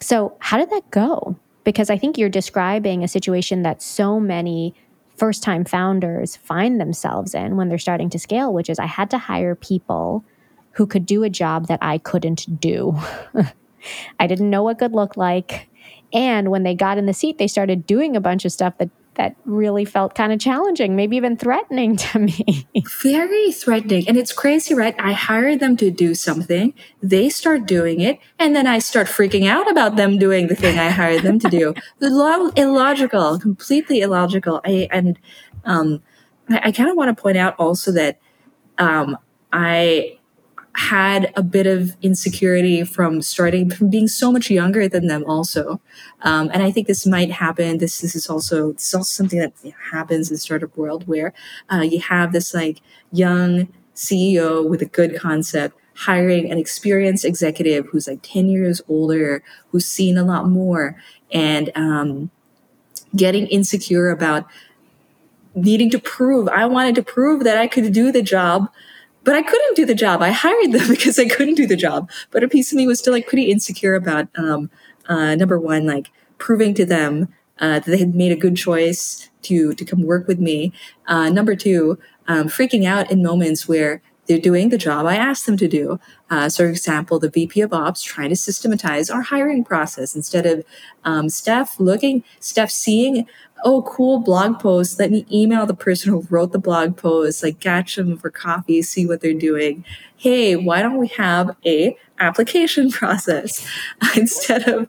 [0.00, 1.36] So, how did that go?
[1.64, 4.74] because I think you're describing a situation that so many
[5.16, 9.10] first time founders find themselves in when they're starting to scale, which is I had
[9.10, 10.24] to hire people
[10.72, 12.98] who could do a job that I couldn't do.
[14.18, 15.68] I didn't know what good looked like.
[16.12, 18.90] And when they got in the seat, they started doing a bunch of stuff that
[19.14, 22.66] that really felt kind of challenging, maybe even threatening to me.
[23.02, 24.08] Very threatening.
[24.08, 24.94] And it's crazy, right?
[24.98, 29.46] I hire them to do something, they start doing it, and then I start freaking
[29.46, 31.74] out about them doing the thing I hired them to do.
[32.00, 34.60] illogical, completely illogical.
[34.64, 35.18] I, and
[35.64, 36.02] um,
[36.48, 38.20] I, I kind of want to point out also that
[38.78, 39.18] um,
[39.52, 40.18] I
[40.74, 45.80] had a bit of insecurity from starting from being so much younger than them also.
[46.22, 47.78] Um, and i think this might happen.
[47.78, 49.52] This, this is also this is also something that
[49.92, 51.32] happens in startup world where
[51.72, 52.80] uh, you have this like
[53.12, 59.42] young ceo with a good concept hiring an experienced executive who's like 10 years older
[59.70, 60.96] who's seen a lot more
[61.32, 62.30] and um,
[63.14, 64.46] getting insecure about
[65.54, 68.70] needing to prove i wanted to prove that i could do the job
[69.24, 70.22] but I couldn't do the job.
[70.22, 72.10] I hired them because I couldn't do the job.
[72.30, 74.70] But a piece of me was still like pretty insecure about um,
[75.08, 77.28] uh, number one, like proving to them
[77.58, 80.72] uh, that they had made a good choice to to come work with me.
[81.06, 85.46] Uh, number two, um, freaking out in moments where they're doing the job I asked
[85.46, 85.98] them to do.
[86.30, 90.46] Uh, so, for example, the VP of Ops trying to systematize our hiring process instead
[90.46, 90.64] of
[91.04, 93.26] um, Stef looking, Stef seeing
[93.64, 95.00] oh, cool blog post.
[95.00, 98.82] Let me email the person who wrote the blog post, like catch them for coffee,
[98.82, 99.84] see what they're doing.
[100.16, 103.66] Hey, why don't we have a application process
[104.16, 104.88] instead of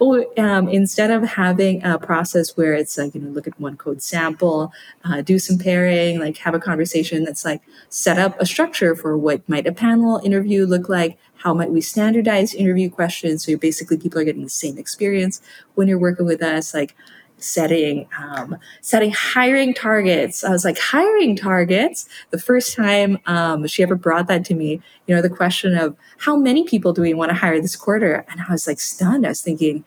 [0.00, 3.76] well, um, instead of having a process where it's like, you know, look at one
[3.76, 4.72] code sample,
[5.04, 9.16] uh, do some pairing, like have a conversation that's like set up a structure for
[9.16, 13.96] what might a panel interview look like, how might we standardize interview questions so basically
[13.96, 15.40] people are getting the same experience
[15.74, 16.94] when you're working with us, like
[17.38, 20.44] setting um, setting hiring targets.
[20.44, 22.08] I was like hiring targets.
[22.30, 25.96] The first time um, she ever brought that to me, you know, the question of
[26.18, 29.26] how many people do we want to hire this quarter, and I was like stunned.
[29.26, 29.84] I was thinking,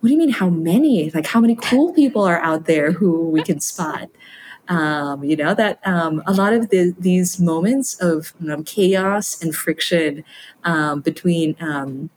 [0.00, 1.10] what do you mean how many?
[1.10, 4.08] Like how many cool people are out there who we can spot?
[4.68, 8.34] Um, you know that um, a lot of the, these moments of
[8.66, 10.24] chaos and friction
[10.64, 12.10] um, between um,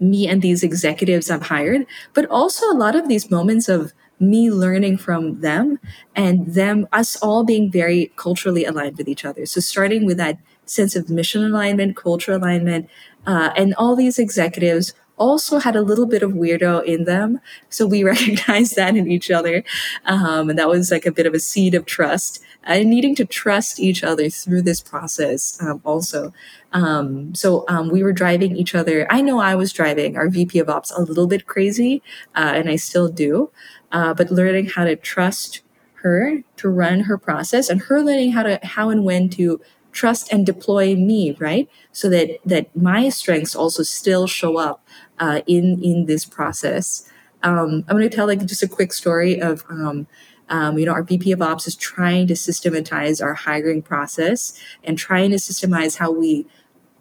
[0.00, 4.50] me and these executives I've hired, but also a lot of these moments of me
[4.50, 5.78] learning from them
[6.14, 9.44] and them, us all being very culturally aligned with each other.
[9.46, 12.88] So starting with that sense of mission alignment, culture alignment,
[13.26, 17.40] uh, and all these executives also had a little bit of weirdo in them.
[17.68, 19.64] So we recognized that in each other.
[20.04, 23.24] Um, and that was like a bit of a seed of trust and needing to
[23.24, 26.32] trust each other through this process um, also.
[26.76, 29.10] Um, so um, we were driving each other.
[29.10, 30.14] I know I was driving.
[30.18, 32.02] Our VP of Ops a little bit crazy,
[32.34, 33.50] uh, and I still do,
[33.92, 35.62] uh, but learning how to trust
[36.02, 39.58] her to run her process and her learning how to how and when to
[39.92, 41.66] trust and deploy me right?
[41.92, 44.86] So that that my strengths also still show up
[45.18, 47.10] uh, in in this process.
[47.42, 50.06] Um, i'm going to tell like just a quick story of um,
[50.48, 54.96] um, you know, our VP of Ops is trying to systematize our hiring process and
[54.96, 56.46] trying to systemize how we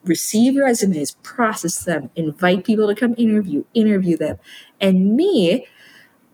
[0.05, 4.37] receive resumes, process them, invite people to come interview, interview them.
[4.79, 5.67] And me,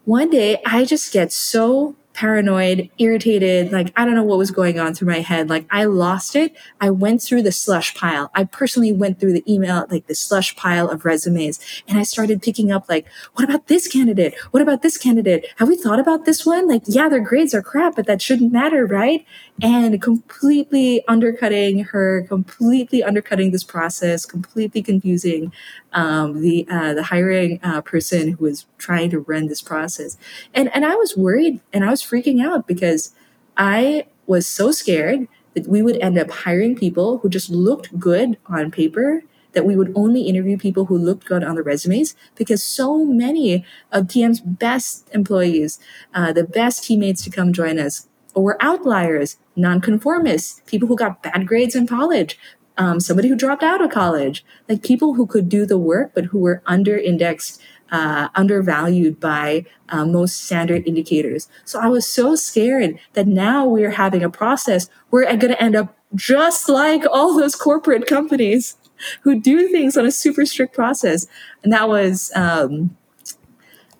[0.05, 3.71] one day I just get so paranoid, irritated.
[3.71, 5.49] Like, I don't know what was going on through my head.
[5.49, 6.55] Like, I lost it.
[6.79, 8.31] I went through the slush pile.
[8.35, 11.59] I personally went through the email, like the slush pile of resumes.
[11.87, 14.35] And I started picking up, like, what about this candidate?
[14.51, 15.47] What about this candidate?
[15.57, 16.67] Have we thought about this one?
[16.67, 19.25] Like, yeah, their grades are crap, but that shouldn't matter, right?
[19.61, 25.51] And completely undercutting her, completely undercutting this process, completely confusing
[25.93, 30.17] um, the uh, the hiring uh, person who was trying to run this process.
[30.53, 33.13] And and I was worried and I was freaking out because
[33.57, 38.37] I was so scared that we would end up hiring people who just looked good
[38.47, 39.23] on paper
[39.53, 43.65] that we would only interview people who looked good on the resumes because so many
[43.91, 45.79] of TM's best employees,
[46.13, 51.45] uh, the best teammates to come join us, were outliers, nonconformists, people who got bad
[51.45, 52.39] grades in college,
[52.77, 56.25] um, somebody who dropped out of college, like people who could do the work, but
[56.25, 61.49] who were under indexed, uh, undervalued by uh, most standard indicators.
[61.65, 65.61] So I was so scared that now we're having a process where I'm going to
[65.61, 68.77] end up just like all those corporate companies
[69.21, 71.27] who do things on a super strict process.
[71.63, 72.95] And that was, um,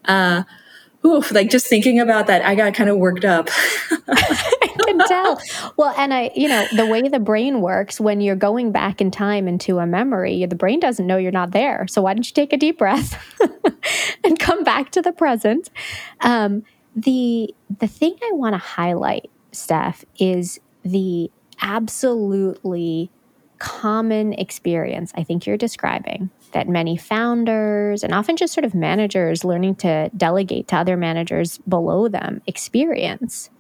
[0.06, 0.44] uh,
[1.06, 3.50] oof, like just thinking about that, I got kind of worked up.
[4.84, 5.40] Can tell.
[5.78, 9.12] Well, and I, you know, the way the brain works when you're going back in
[9.12, 11.88] time into a memory, the brain doesn't know you're not there.
[11.88, 13.18] So why don't you take a deep breath?
[14.24, 15.70] and come back to the present.
[16.22, 16.64] Um,
[16.96, 23.12] the the thing I want to highlight, Stef, is the absolutely
[23.60, 29.46] common experience I think you're describing that many founders and often just sort of managers
[29.46, 33.52] learning to delegate to other managers below them experience,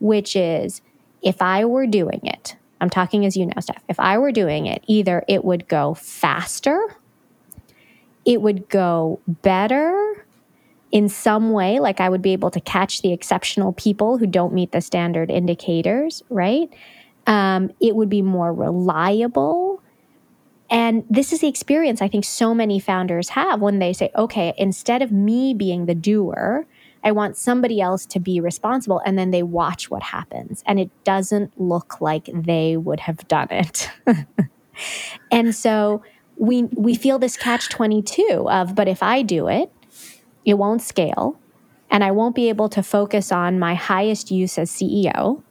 [0.00, 0.82] which is
[1.22, 4.66] if I were doing it, I'm talking as you know, Stef, if I were doing
[4.66, 6.96] it, either it would go faster,
[8.24, 10.26] it would go better
[10.92, 14.52] in some way, like I would be able to catch the exceptional people who don't
[14.52, 16.72] meet the standard indicators, right?
[17.26, 19.82] Um, it would be more reliable.
[20.70, 24.54] And this is the experience I think so many founders have when they say, okay,
[24.56, 26.66] instead of me being the doer,
[27.06, 29.00] I want somebody else to be responsible.
[29.06, 30.64] And then they watch what happens.
[30.66, 33.88] And it doesn't look like they would have done it.
[35.30, 36.02] and so
[36.36, 39.72] we, we feel this catch 22 of, but if I do it,
[40.44, 41.38] it won't scale.
[41.90, 45.44] And I won't be able to focus on my highest use as CEO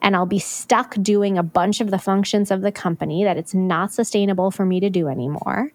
[0.00, 3.52] and I'll be stuck doing a bunch of the functions of the company that it's
[3.52, 5.70] not sustainable for me to do anymore.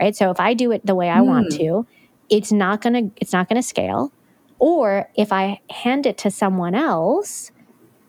[0.00, 0.16] Right?
[0.16, 1.26] So if I do it the way I mm.
[1.26, 1.58] want hmm.
[1.58, 1.86] to,
[2.28, 4.12] it's not going to it's not going to scale.
[4.64, 7.50] Or if I hand it to someone else,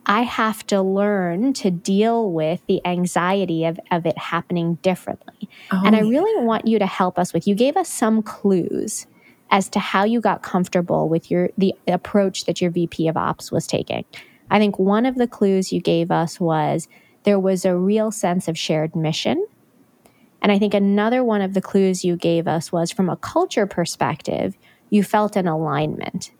[0.05, 5.49] I have to learn to deal with the anxiety of, of it happening differently.
[5.69, 8.21] Oh, and I oh, really want you to help us with you gave us some
[8.21, 9.05] clues
[9.51, 13.51] as to how you got comfortable with your the approach that your VP of ops
[13.51, 14.05] was taking.
[14.49, 16.87] I think one of the clues you gave us was
[17.23, 19.45] there was a real sense of shared mission.
[20.41, 23.67] And I think another one of the clues you gave us was from a culture
[23.67, 24.55] perspective,
[24.89, 26.31] you felt an alignment.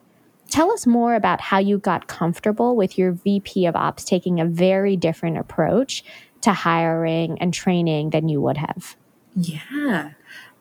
[0.55, 4.45] Tell us more about how you got comfortable with your VP of Ops taking a
[4.45, 6.01] very different approach
[6.39, 8.95] to hiring and training than you would have.
[9.35, 10.11] Yeah.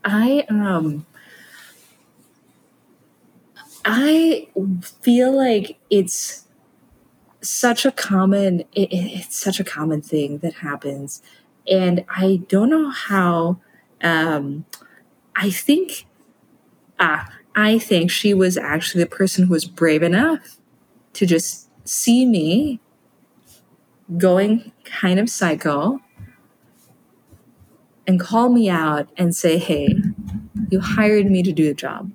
[0.05, 1.07] I um
[3.85, 4.49] I
[5.01, 6.49] feel like it's
[7.41, 11.23] such a common it, it's such a common thing that happens
[11.69, 13.61] and i don't know how
[14.03, 14.65] um
[15.37, 16.07] i think
[16.99, 20.59] ah i think she was actually the person who was brave enough
[21.13, 22.81] to just see me
[24.19, 25.99] going kind of psycho
[28.07, 29.95] and call me out and say hey
[30.71, 32.11] you hired me to do the job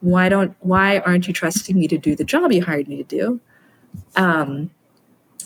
[0.00, 3.04] why don't why aren't you trusting me to do the job you hired me to
[3.04, 3.40] do
[4.16, 4.70] um,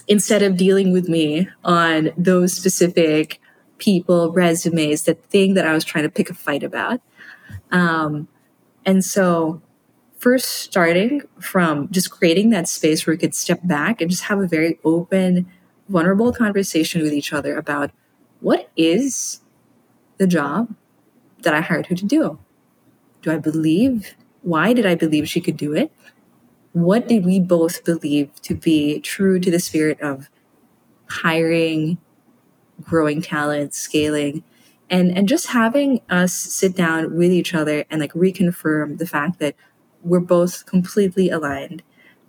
[0.09, 3.41] instead of dealing with me on those specific
[3.79, 7.01] people, resumes, the thing that I was trying to pick a fight about.
[7.71, 8.29] Um,
[8.87, 9.63] and so,
[10.19, 14.41] first starting from just creating that space where we could step back and just have
[14.41, 15.47] a very open,
[15.89, 17.91] vulnerable conversation with each other about
[18.41, 19.41] what is
[20.19, 20.75] the job
[21.43, 22.39] that I hired her to do?
[23.23, 24.15] Do I believe?
[24.43, 25.91] Why did I believe she could do it?
[26.75, 30.29] what did we both believe to be true to the spirit of
[31.09, 31.99] hiring,
[32.83, 34.43] growing talent, scaling,
[34.91, 39.39] and and just having us sit down with each other and like reconfirm the fact
[39.39, 39.55] that
[40.03, 41.83] we're both completely aligned,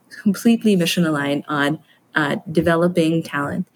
[0.09, 1.79] completely mission aligned on
[2.15, 3.67] uh, developing talent,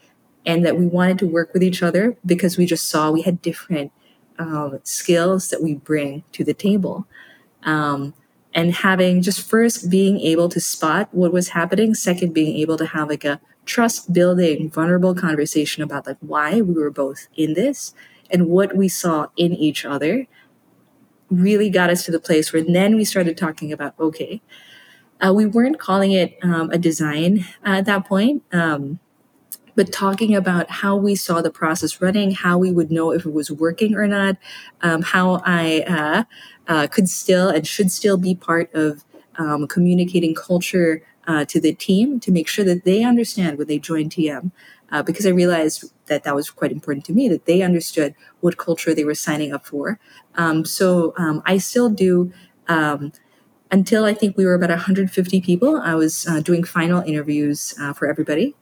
[0.46, 3.42] and that we wanted to work with each other because we just saw we had
[3.42, 3.92] different
[4.38, 7.06] um, skills that we bring to the table.
[7.64, 8.14] Um,
[8.54, 12.86] and having just first being able to spot what was happening second being able to
[12.86, 17.94] have like a trust building vulnerable conversation about like why we were both in this
[18.30, 20.28] and what we saw in each other
[21.30, 24.42] really got us to the place where then we started talking about okay
[25.22, 29.00] uh, we weren't calling it um, a design at that point um,
[29.80, 33.32] but talking about how we saw the process running, how we would know if it
[33.32, 34.36] was working or not,
[34.82, 36.24] um, how I uh,
[36.68, 39.06] uh, could still and should still be part of
[39.38, 43.80] um, communicating culture uh, to the team to make sure that they understand when they
[43.80, 44.52] join TM.
[44.92, 48.58] Uh, because I realized that that was quite important to me, that they understood what
[48.58, 50.00] culture they were signing up for.
[50.36, 52.34] Um, so um, I still do
[52.68, 53.14] um,
[53.72, 57.94] until I think we were about 150 people, I was uh, doing final interviews uh,
[57.94, 58.56] for everybody.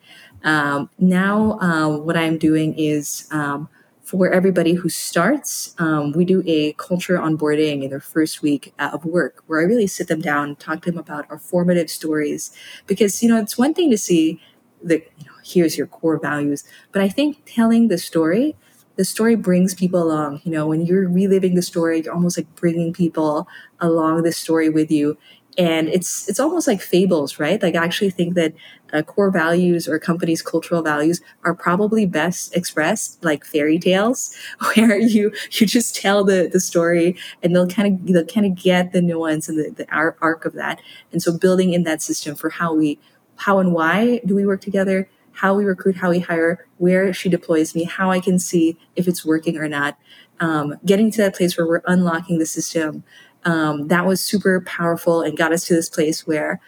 [0.43, 3.69] Um, now, uh, what I'm doing is um,
[4.03, 8.91] for everybody who starts, um, we do a culture onboarding in their first week uh,
[8.93, 12.51] of work where I really sit them down, talk to them about our formative stories.
[12.85, 14.41] Because, you know, it's one thing to see
[14.83, 18.55] the, you know, here's your core values, but I think telling the story,
[18.97, 20.41] the story brings people along.
[20.43, 23.47] You know, when you're reliving the story, you're almost like bringing people
[23.79, 25.17] along the story with you.
[25.57, 27.61] And it's it's almost like fables right?
[27.61, 28.53] Like i actually think that
[28.93, 34.35] uh, core values or companies cultural values are probably best expressed like fairy tales
[34.75, 38.55] where you you just tell the the story and they'll kind of they'll kind of
[38.55, 40.79] get the nuance and the, the arc of that.
[41.11, 42.99] And so building in that system for how we
[43.37, 47.29] how and why do we work together how we recruit how we hire where she
[47.29, 49.97] deploys me how i can see if it's working or not.
[50.39, 53.03] Um, getting to that place where we're unlocking the system
[53.47, 56.59] um, that was super powerful and got us to this place where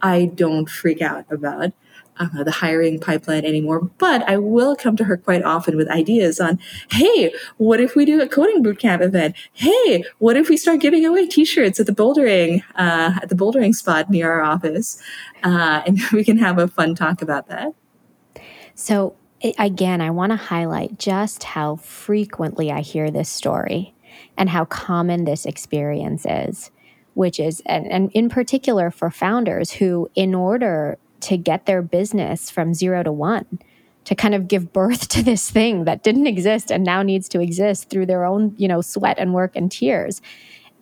[0.00, 1.72] I don't freak out about
[2.18, 3.80] uh, the hiring pipeline anymore.
[3.98, 6.58] But I will come to her quite often with ideas on,
[6.90, 9.36] hey, what if we do a coding bootcamp event?
[9.52, 13.74] Hey, what if we start giving away T-shirts at the bouldering uh, at the bouldering
[13.74, 15.00] spot near our office,
[15.44, 17.74] uh, and we can have a fun talk about that.
[18.74, 19.16] So
[19.58, 23.94] again, I want to highlight just how frequently I hear this story
[24.36, 26.70] and how common this experience is,
[27.14, 32.50] which is, and, and in particular for founders who, in order to get their business
[32.50, 33.58] from zero to one,
[34.04, 37.40] to kind of give birth to this thing that didn't exist and now needs to
[37.40, 40.20] exist through their own, you know, sweat and work and tears,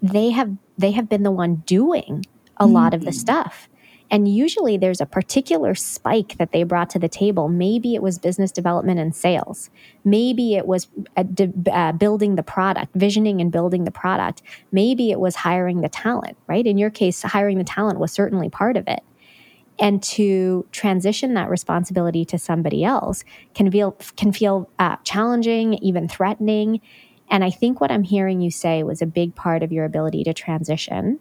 [0.02, 2.24] they have they have been the one doing
[2.58, 2.72] a mm-hmm.
[2.72, 3.18] lot of the mm-hmm.
[3.18, 3.68] stuff.
[4.10, 7.48] And usually there's a particular spike that they brought to the table.
[7.48, 9.68] Maybe it was business development and sales.
[10.04, 11.24] Maybe it was uh,
[11.72, 14.42] uh, building the product, visioning and building the product.
[14.70, 16.66] Maybe it was hiring the talent, right?
[16.66, 19.00] In your case, hiring the talent was certainly part of it.
[19.78, 23.24] And to transition that responsibility to somebody else
[23.54, 26.80] can feel can feel uh, challenging, even threatening.
[27.28, 30.24] And I think what I'm hearing you say was a big part of your ability
[30.24, 31.18] to transition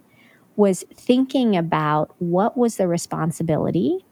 [0.56, 4.04] was thinking about what was the responsibility?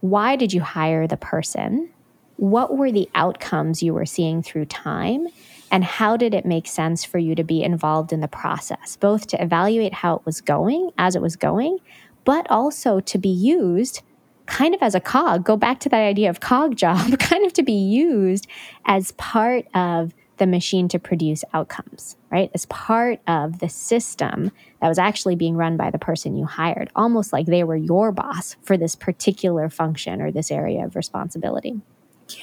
[0.00, 1.90] Why did you hire the person?
[2.36, 5.28] What were the outcomes you were seeing through time?
[5.70, 9.26] And how did it make sense for you to be involved in the process, both
[9.28, 11.78] to evaluate how it was going as it was going,
[12.24, 14.02] but also to be used
[14.46, 15.44] kind of as a cog?
[15.44, 18.46] Go back to that idea of cog job, kind of to be used
[18.86, 22.50] as part of the machine to produce outcomes, right?
[22.54, 24.50] As part of the system
[24.80, 28.10] that was actually being run by the person you hired, almost like they were your
[28.10, 31.80] boss for this particular function or this area of responsibility.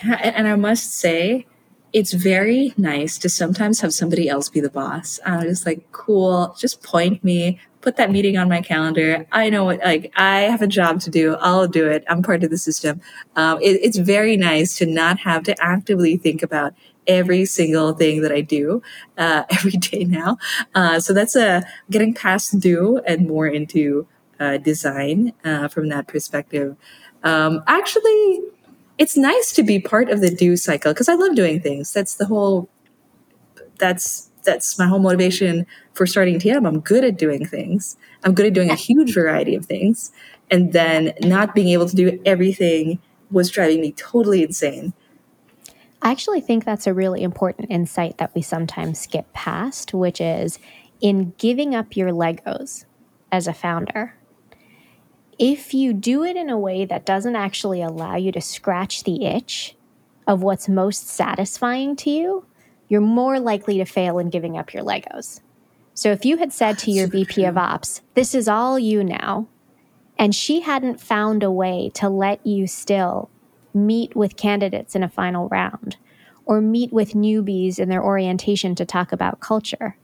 [0.03, 1.45] Yeah, and I must say,
[1.93, 5.19] it's very nice to sometimes have somebody else be the boss.
[5.25, 9.25] I'm just like, cool, just point me, put that meeting on my calendar.
[9.31, 11.35] I know what, like, I have a job to do.
[11.35, 12.03] I'll do it.
[12.07, 13.01] I'm part of the system.
[13.35, 16.73] Um, it, it's very nice to not have to actively think about
[17.07, 18.81] every single thing that I do
[19.17, 20.37] uh, every day now.
[20.75, 24.07] Uh, so that's a uh, getting past do and more into
[24.39, 26.75] uh, design uh, from that perspective.
[27.23, 28.41] Um, actually,
[28.97, 31.93] it's nice to be part of the do cycle because I love doing things.
[31.93, 32.69] That's the whole.
[33.77, 36.67] That's that's my whole motivation for starting TM.
[36.67, 37.97] I'm good at doing things.
[38.23, 40.11] I'm good at doing a huge variety of things,
[40.49, 44.93] and then not being able to do everything was driving me totally insane.
[46.01, 50.57] I actually think that's a really important insight that we sometimes skip past, which is
[50.99, 52.85] in giving up your Legos
[53.31, 54.15] as a founder.
[55.37, 59.25] If you do it in a way that doesn't actually allow you to scratch the
[59.25, 59.75] itch
[60.27, 62.45] of what's most satisfying to you,
[62.91, 65.39] you're more likely to fail in giving up your Legos.
[65.93, 69.47] So if you had said to your VP of Ops, this is all you now,
[70.19, 73.29] and she hadn't found a way to let you still
[73.73, 75.95] meet with candidates in a final round
[76.45, 79.95] or meet with newbies in their orientation to talk about culture.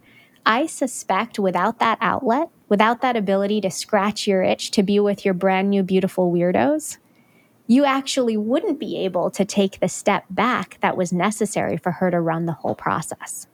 [0.46, 5.26] I suspect without that outlet, without that ability to scratch your itch to be with
[5.26, 7.00] your brand new beautiful weirdos,
[7.68, 12.09] you actually wouldn't be able to take the step back that was necessary for her
[12.09, 13.47] to run the whole process.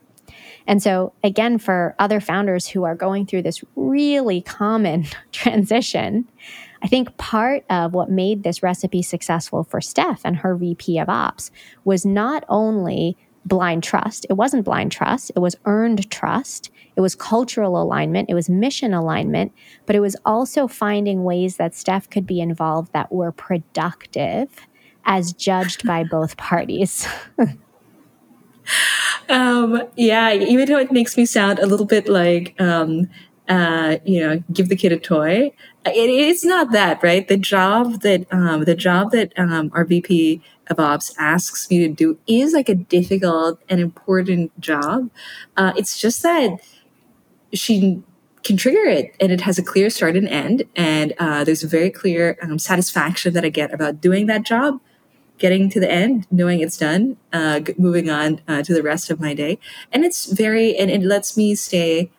[0.66, 6.26] And so, again, for other founders who are going through this really common transition,
[6.82, 11.08] I think part of what made this recipe successful for Stef and her VP of
[11.08, 11.50] Ops
[11.84, 17.14] was not only blind trust, it wasn't blind trust, it was earned trust, it was
[17.14, 19.52] cultural alignment, it was mission alignment,
[19.86, 24.48] but it was also finding ways that Stef could be involved that were productive
[25.04, 27.06] as judged by both parties.
[29.28, 33.08] um, yeah, even though it makes me sound a little bit like um,
[33.48, 35.52] uh, you know, give the kid a toy.
[35.84, 37.26] It, it's not that, right?
[37.26, 41.88] The job that um, the job that um, our VP of Ops asks me to
[41.88, 45.10] do is like a difficult and important job.
[45.56, 46.58] Uh, it's just that
[47.54, 48.02] she
[48.42, 51.68] can trigger it, and it has a clear start and end, and uh, there's a
[51.68, 54.80] very clear um, satisfaction that I get about doing that job.
[55.38, 59.18] Getting to the end, knowing it's done, uh, moving on uh, to the rest of
[59.18, 59.58] my day,
[59.90, 62.10] and it's very, and it lets me stay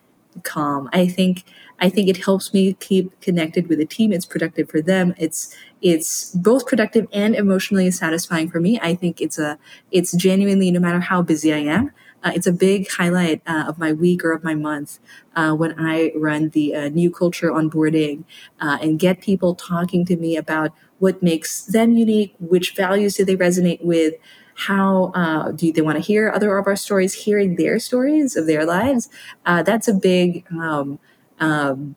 [0.42, 0.90] calm.
[0.92, 1.44] I think
[1.78, 4.12] I think it helps me keep connected with the team.
[4.12, 5.14] It's productive for them.
[5.18, 8.78] It's it's both productive and emotionally satisfying for me.
[8.80, 9.58] I think it's a
[9.90, 11.90] it's genuinely no matter how busy I am.
[12.22, 14.98] Uh, it's a big highlight uh, of my week or of my month
[15.34, 18.24] uh, when I run the uh, new culture onboarding
[18.60, 23.24] uh, and get people talking to me about what makes them unique, which values do
[23.24, 24.14] they resonate with,
[24.54, 28.46] how uh, do they want to hear other of our stories, hearing their stories of
[28.46, 29.08] their lives.
[29.44, 30.98] Uh, that's a big, um,
[31.38, 31.94] um,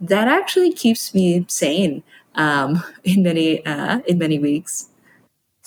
[0.00, 2.02] that actually keeps me sane
[2.34, 4.88] um, in many uh, in many weeks.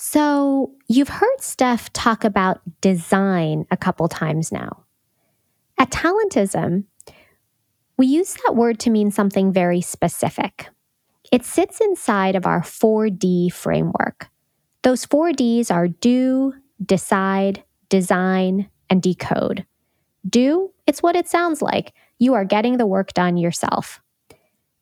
[0.04, 4.82] So you've heard Stef talk about design a couple times now.
[5.78, 6.86] At Talentism,
[7.96, 10.68] we use that word to mean something very specific.
[11.30, 14.28] It sits inside of our 4D framework.
[14.82, 19.64] Those four Ds are do, decide, design, and decode.
[20.28, 21.94] Do, it's what it sounds like.
[22.18, 24.02] You are getting the work done yourself.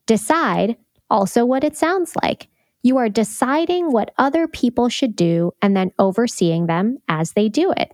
[0.07, 0.79] Decide,
[1.11, 2.49] also what it sounds like.
[2.83, 7.73] You are deciding what other people should do and then overseeing them as they do
[7.77, 7.93] it.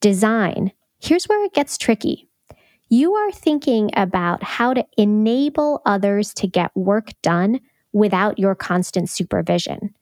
[0.00, 2.28] Design, here's where it gets tricky.
[2.88, 7.60] You are thinking about how to enable others to get work done
[7.92, 9.94] without your constant supervision.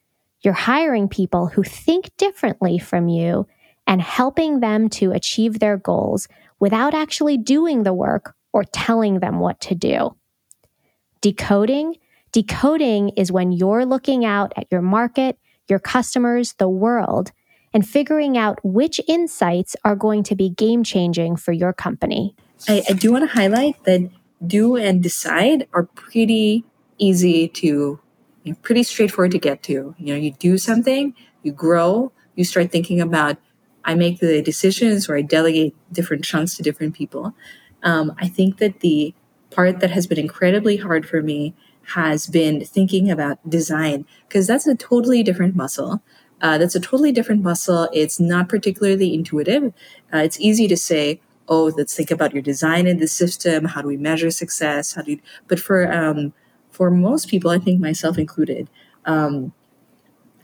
[0.43, 3.47] You're hiring people who think differently from you
[3.87, 6.27] and helping them to achieve their goals
[6.59, 10.17] without actually doing the work or telling them what to do.
[11.21, 11.97] Decoding.
[12.33, 17.33] Decoding is when you're looking out at your market, your customers, the world,
[17.73, 22.35] and figuring out which insights are going to be game changing for your company.
[22.69, 24.11] I, I do want to highlight that
[24.45, 26.65] do and decide are pretty
[26.99, 28.01] easy to
[28.45, 29.95] you know, pretty straightforward to get to.
[29.99, 33.37] You know, you do something, you grow, you start thinking about,
[33.85, 37.35] I make the decisions or I delegate different chunks to different people.
[37.83, 39.15] Um, I think that the
[39.51, 41.55] part that has been incredibly hard for me
[41.95, 46.03] has been thinking about design because that's a totally different muscle.
[46.41, 47.89] Uh, that's a totally different muscle.
[47.93, 49.73] It's not particularly intuitive.
[50.13, 53.67] Uh, it's easy to say, "Oh, let's think about your design in the system.
[53.67, 54.95] How do we measure success?
[54.95, 55.19] How do?"
[55.49, 56.33] But for um,
[56.71, 58.71] for most people, I think myself included,
[59.05, 59.53] um,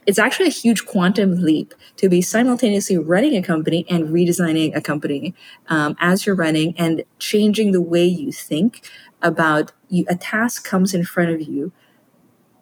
[0.07, 4.81] it's actually a huge quantum leap to be simultaneously running a company and redesigning a
[4.81, 5.35] company
[5.69, 8.89] um, as you're running and changing the way you think
[9.23, 10.05] about you.
[10.09, 11.73] A task comes in front of you.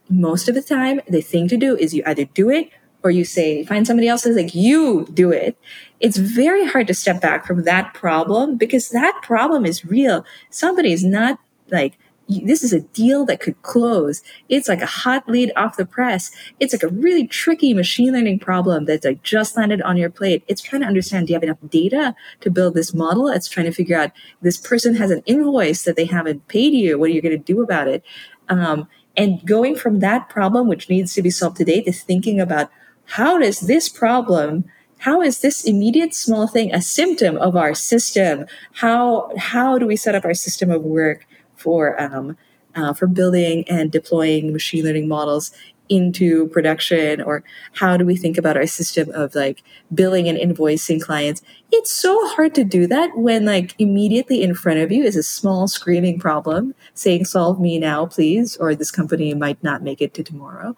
[0.09, 2.71] Most of the time, the thing to do is you either do it
[3.03, 5.59] or you say, find somebody else that's like, you do it.
[6.01, 10.25] It's very hard to step back from that problem because that problem is real.
[10.51, 11.39] Somebody is not
[11.71, 11.99] like
[12.29, 14.23] this is a deal that could close.
[14.49, 16.31] It's like a hot lead off the press.
[16.59, 20.43] It's like a really tricky machine learning problem that's like just landed on your plate.
[20.49, 23.29] It's trying to understand, do you have enough data to build this model?
[23.29, 26.99] It's trying to figure out this person has an invoice that they haven't paid you.
[26.99, 28.03] What are you going to do about it?
[28.49, 32.71] Um, and going from that problem, which needs to be solved today, to thinking about
[33.05, 34.65] how does this problem
[34.99, 39.97] how is this immediate small thing a symptom of our system how how do we
[39.97, 41.27] set up our system of work
[41.65, 42.37] for um,
[42.77, 45.53] uh, for building and deploying machine learning models
[45.89, 47.45] into production or
[47.75, 49.63] how do we think about our system of like
[49.95, 51.43] billing and invoicing clients.
[51.73, 55.23] It's so hard to do that when like immediately in front of you is a
[55.23, 60.15] small screaming problem saying solve me now please or this company might not make it
[60.15, 60.75] to tomorrow.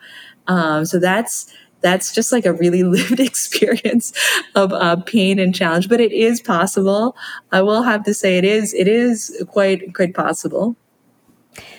[0.48, 1.52] Um, so that's
[1.86, 4.12] that's just like a really lived experience
[4.54, 7.16] of uh, pain and challenge but it is possible
[7.52, 10.76] i will have to say it is it is quite quite possible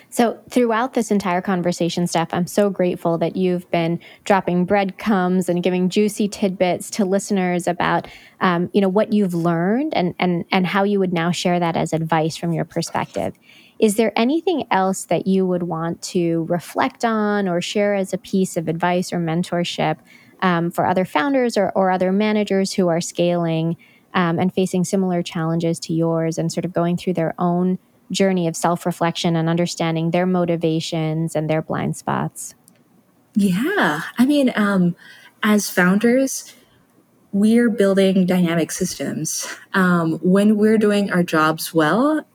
[0.09, 5.61] so, throughout this entire conversation, Stef, I'm so grateful that you've been dropping breadcrumbs and
[5.61, 8.07] giving juicy tidbits to listeners about,
[8.41, 11.77] um, you know, what you've learned and and and how you would now share that
[11.77, 13.35] as advice from your perspective.
[13.79, 18.17] Is there anything else that you would want to reflect on or share as a
[18.17, 19.97] piece of advice or mentorship
[20.41, 23.77] um, for other founders or, or other managers who are scaling
[24.13, 27.77] um, and facing similar challenges to yours and sort of going through their own
[28.11, 32.55] journey of self reflection and understanding their motivations and their blind spots?
[33.35, 34.01] Yeah.
[34.17, 34.95] I mean, um,
[35.43, 36.55] as founders,
[37.31, 39.47] we're building dynamic systems.
[39.73, 42.25] Um, when we're doing our jobs well,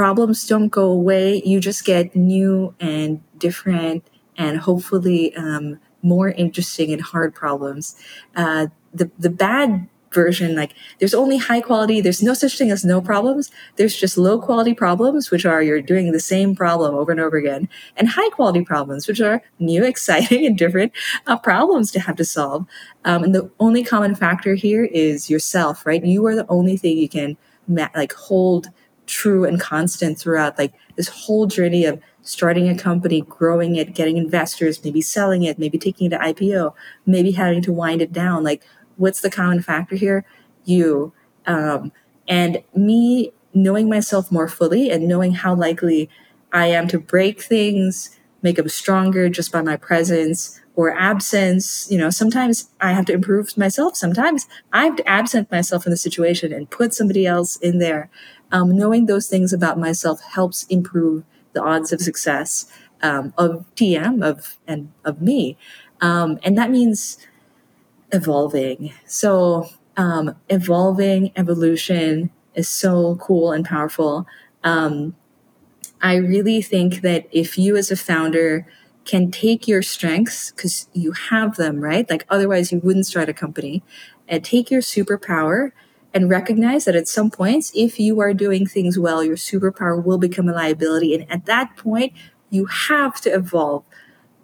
[0.00, 1.42] problems don't go away.
[1.44, 4.02] You just get new and different
[4.38, 7.96] and hopefully um, more interesting and hard problems.
[8.34, 12.84] Uh, the the bad version like there's only high quality there's no such thing as
[12.84, 17.12] no problems there's just low quality problems which are you're doing the same problem over
[17.12, 20.90] and over again and high quality problems which are new exciting and different
[21.28, 22.66] uh, problems to have to solve
[23.04, 26.98] um, and the only common factor here is yourself right you are the only thing
[26.98, 27.36] you can
[27.68, 28.70] ma- like hold
[29.10, 34.16] true and constant throughout like this whole journey of starting a company, growing it, getting
[34.16, 36.74] investors, maybe selling it, maybe taking it to IPO,
[37.06, 38.44] maybe having to wind it down.
[38.44, 38.62] Like,
[38.96, 40.24] what's the common factor here?
[40.64, 41.12] You.
[41.46, 41.92] Um,
[42.28, 46.08] and me knowing myself more fully and knowing how likely
[46.52, 51.90] I am to break things, make them stronger just by my presence or absence.
[51.90, 53.96] You know, sometimes I have to improve myself.
[53.96, 58.10] Sometimes I have to absent myself in the situation and put somebody else in there.
[58.52, 62.66] Um, knowing those things about myself helps improve the odds of success
[63.02, 65.56] um, of TM of and of me,
[66.00, 67.18] um, and that means
[68.12, 68.92] evolving.
[69.06, 74.26] So um, evolving evolution is so cool and powerful.
[74.64, 75.14] Um,
[76.02, 78.66] I really think that if you as a founder
[79.04, 82.08] can take your strengths because you have them, right?
[82.08, 83.82] Like otherwise you wouldn't start a company,
[84.28, 85.72] and take your superpower
[86.12, 90.18] and recognize that at some points, if you are doing things well, your superpower will
[90.18, 91.14] become a liability.
[91.14, 92.12] And at that point,
[92.50, 93.84] you have to evolve.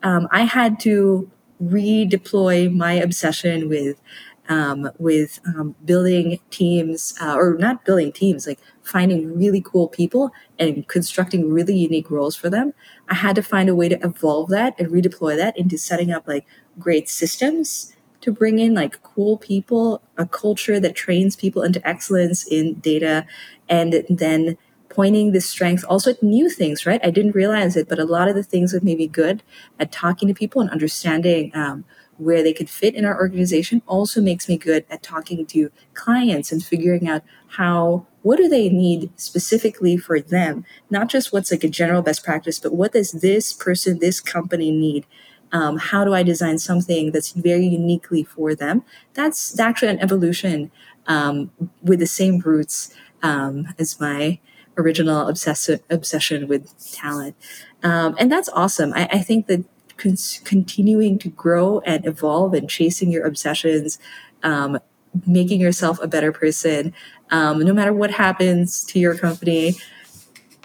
[0.02, 1.30] Um, I had to
[1.62, 4.00] redeploy my obsession with
[4.48, 10.30] um, with um, building teams, uh, or not building teams, like finding really cool people
[10.56, 12.72] and constructing really unique roles for them.
[13.08, 16.28] I had to find a way to evolve that and redeploy that into setting up
[16.28, 16.46] like
[16.78, 17.95] great systems
[18.26, 23.24] to bring in like cool people, a culture that trains people into excellence in data,
[23.68, 24.58] and then
[24.88, 27.00] pointing this strength also at new things, right?
[27.04, 29.44] I didn't realize it, but a lot of the things that made me good
[29.78, 31.84] at talking to people and understanding um,
[32.16, 36.50] where they could fit in our organization also makes me good at talking to clients
[36.50, 41.62] and figuring out how what do they need specifically for them not just what's like
[41.62, 45.06] a general best practice but what does this person this company need
[45.52, 48.84] um, how do I design something that's very uniquely for them?
[49.14, 50.70] That's actually an evolution
[51.06, 51.50] um,
[51.82, 54.38] with the same roots um, as my
[54.78, 57.36] original obsession obsession with talent,
[57.82, 58.92] um, and that's awesome.
[58.94, 59.64] I, I think that
[59.96, 63.98] con- continuing to grow and evolve and chasing your obsessions,
[64.42, 64.78] um,
[65.26, 66.92] making yourself a better person,
[67.30, 69.76] um, no matter what happens to your company.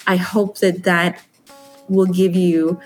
[0.07, 1.21] I hope that that
[1.87, 2.81] will give you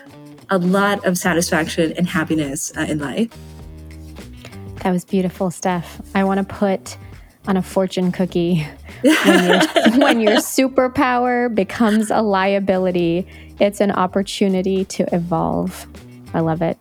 [0.49, 3.29] a lot of satisfaction and happiness uh, in life.
[4.83, 5.85] That was beautiful, Stef.
[6.13, 6.97] I want to put
[7.47, 8.67] on a fortune cookie
[9.01, 13.27] when, your, when your superpower becomes a liability,
[13.59, 15.87] it's an opportunity to evolve.
[16.33, 16.77] I love it.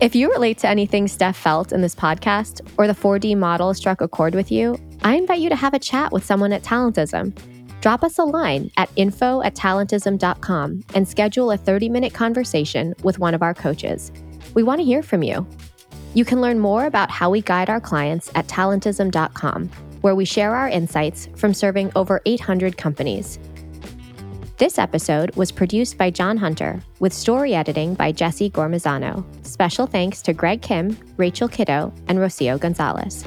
[0.00, 4.00] If you relate to anything Stef felt in this podcast or the 4D model struck
[4.00, 7.34] a chord with you, I invite you to have a chat with someone at Talentism
[7.86, 13.20] drop us a line at info at talentism.com and schedule a 30 minute conversation with
[13.20, 14.10] one of our coaches.
[14.54, 15.46] We want to hear from you.
[16.12, 19.68] You can learn more about how we guide our clients at talentism.com,
[20.00, 23.38] where we share our insights from serving over 800 companies.
[24.56, 29.24] This episode was produced by John Hunter, with story editing by Jesse Gormazano.
[29.46, 33.24] Special thanks to Greg Kim, Rachel Kiddo, and Rocio Gonzalez.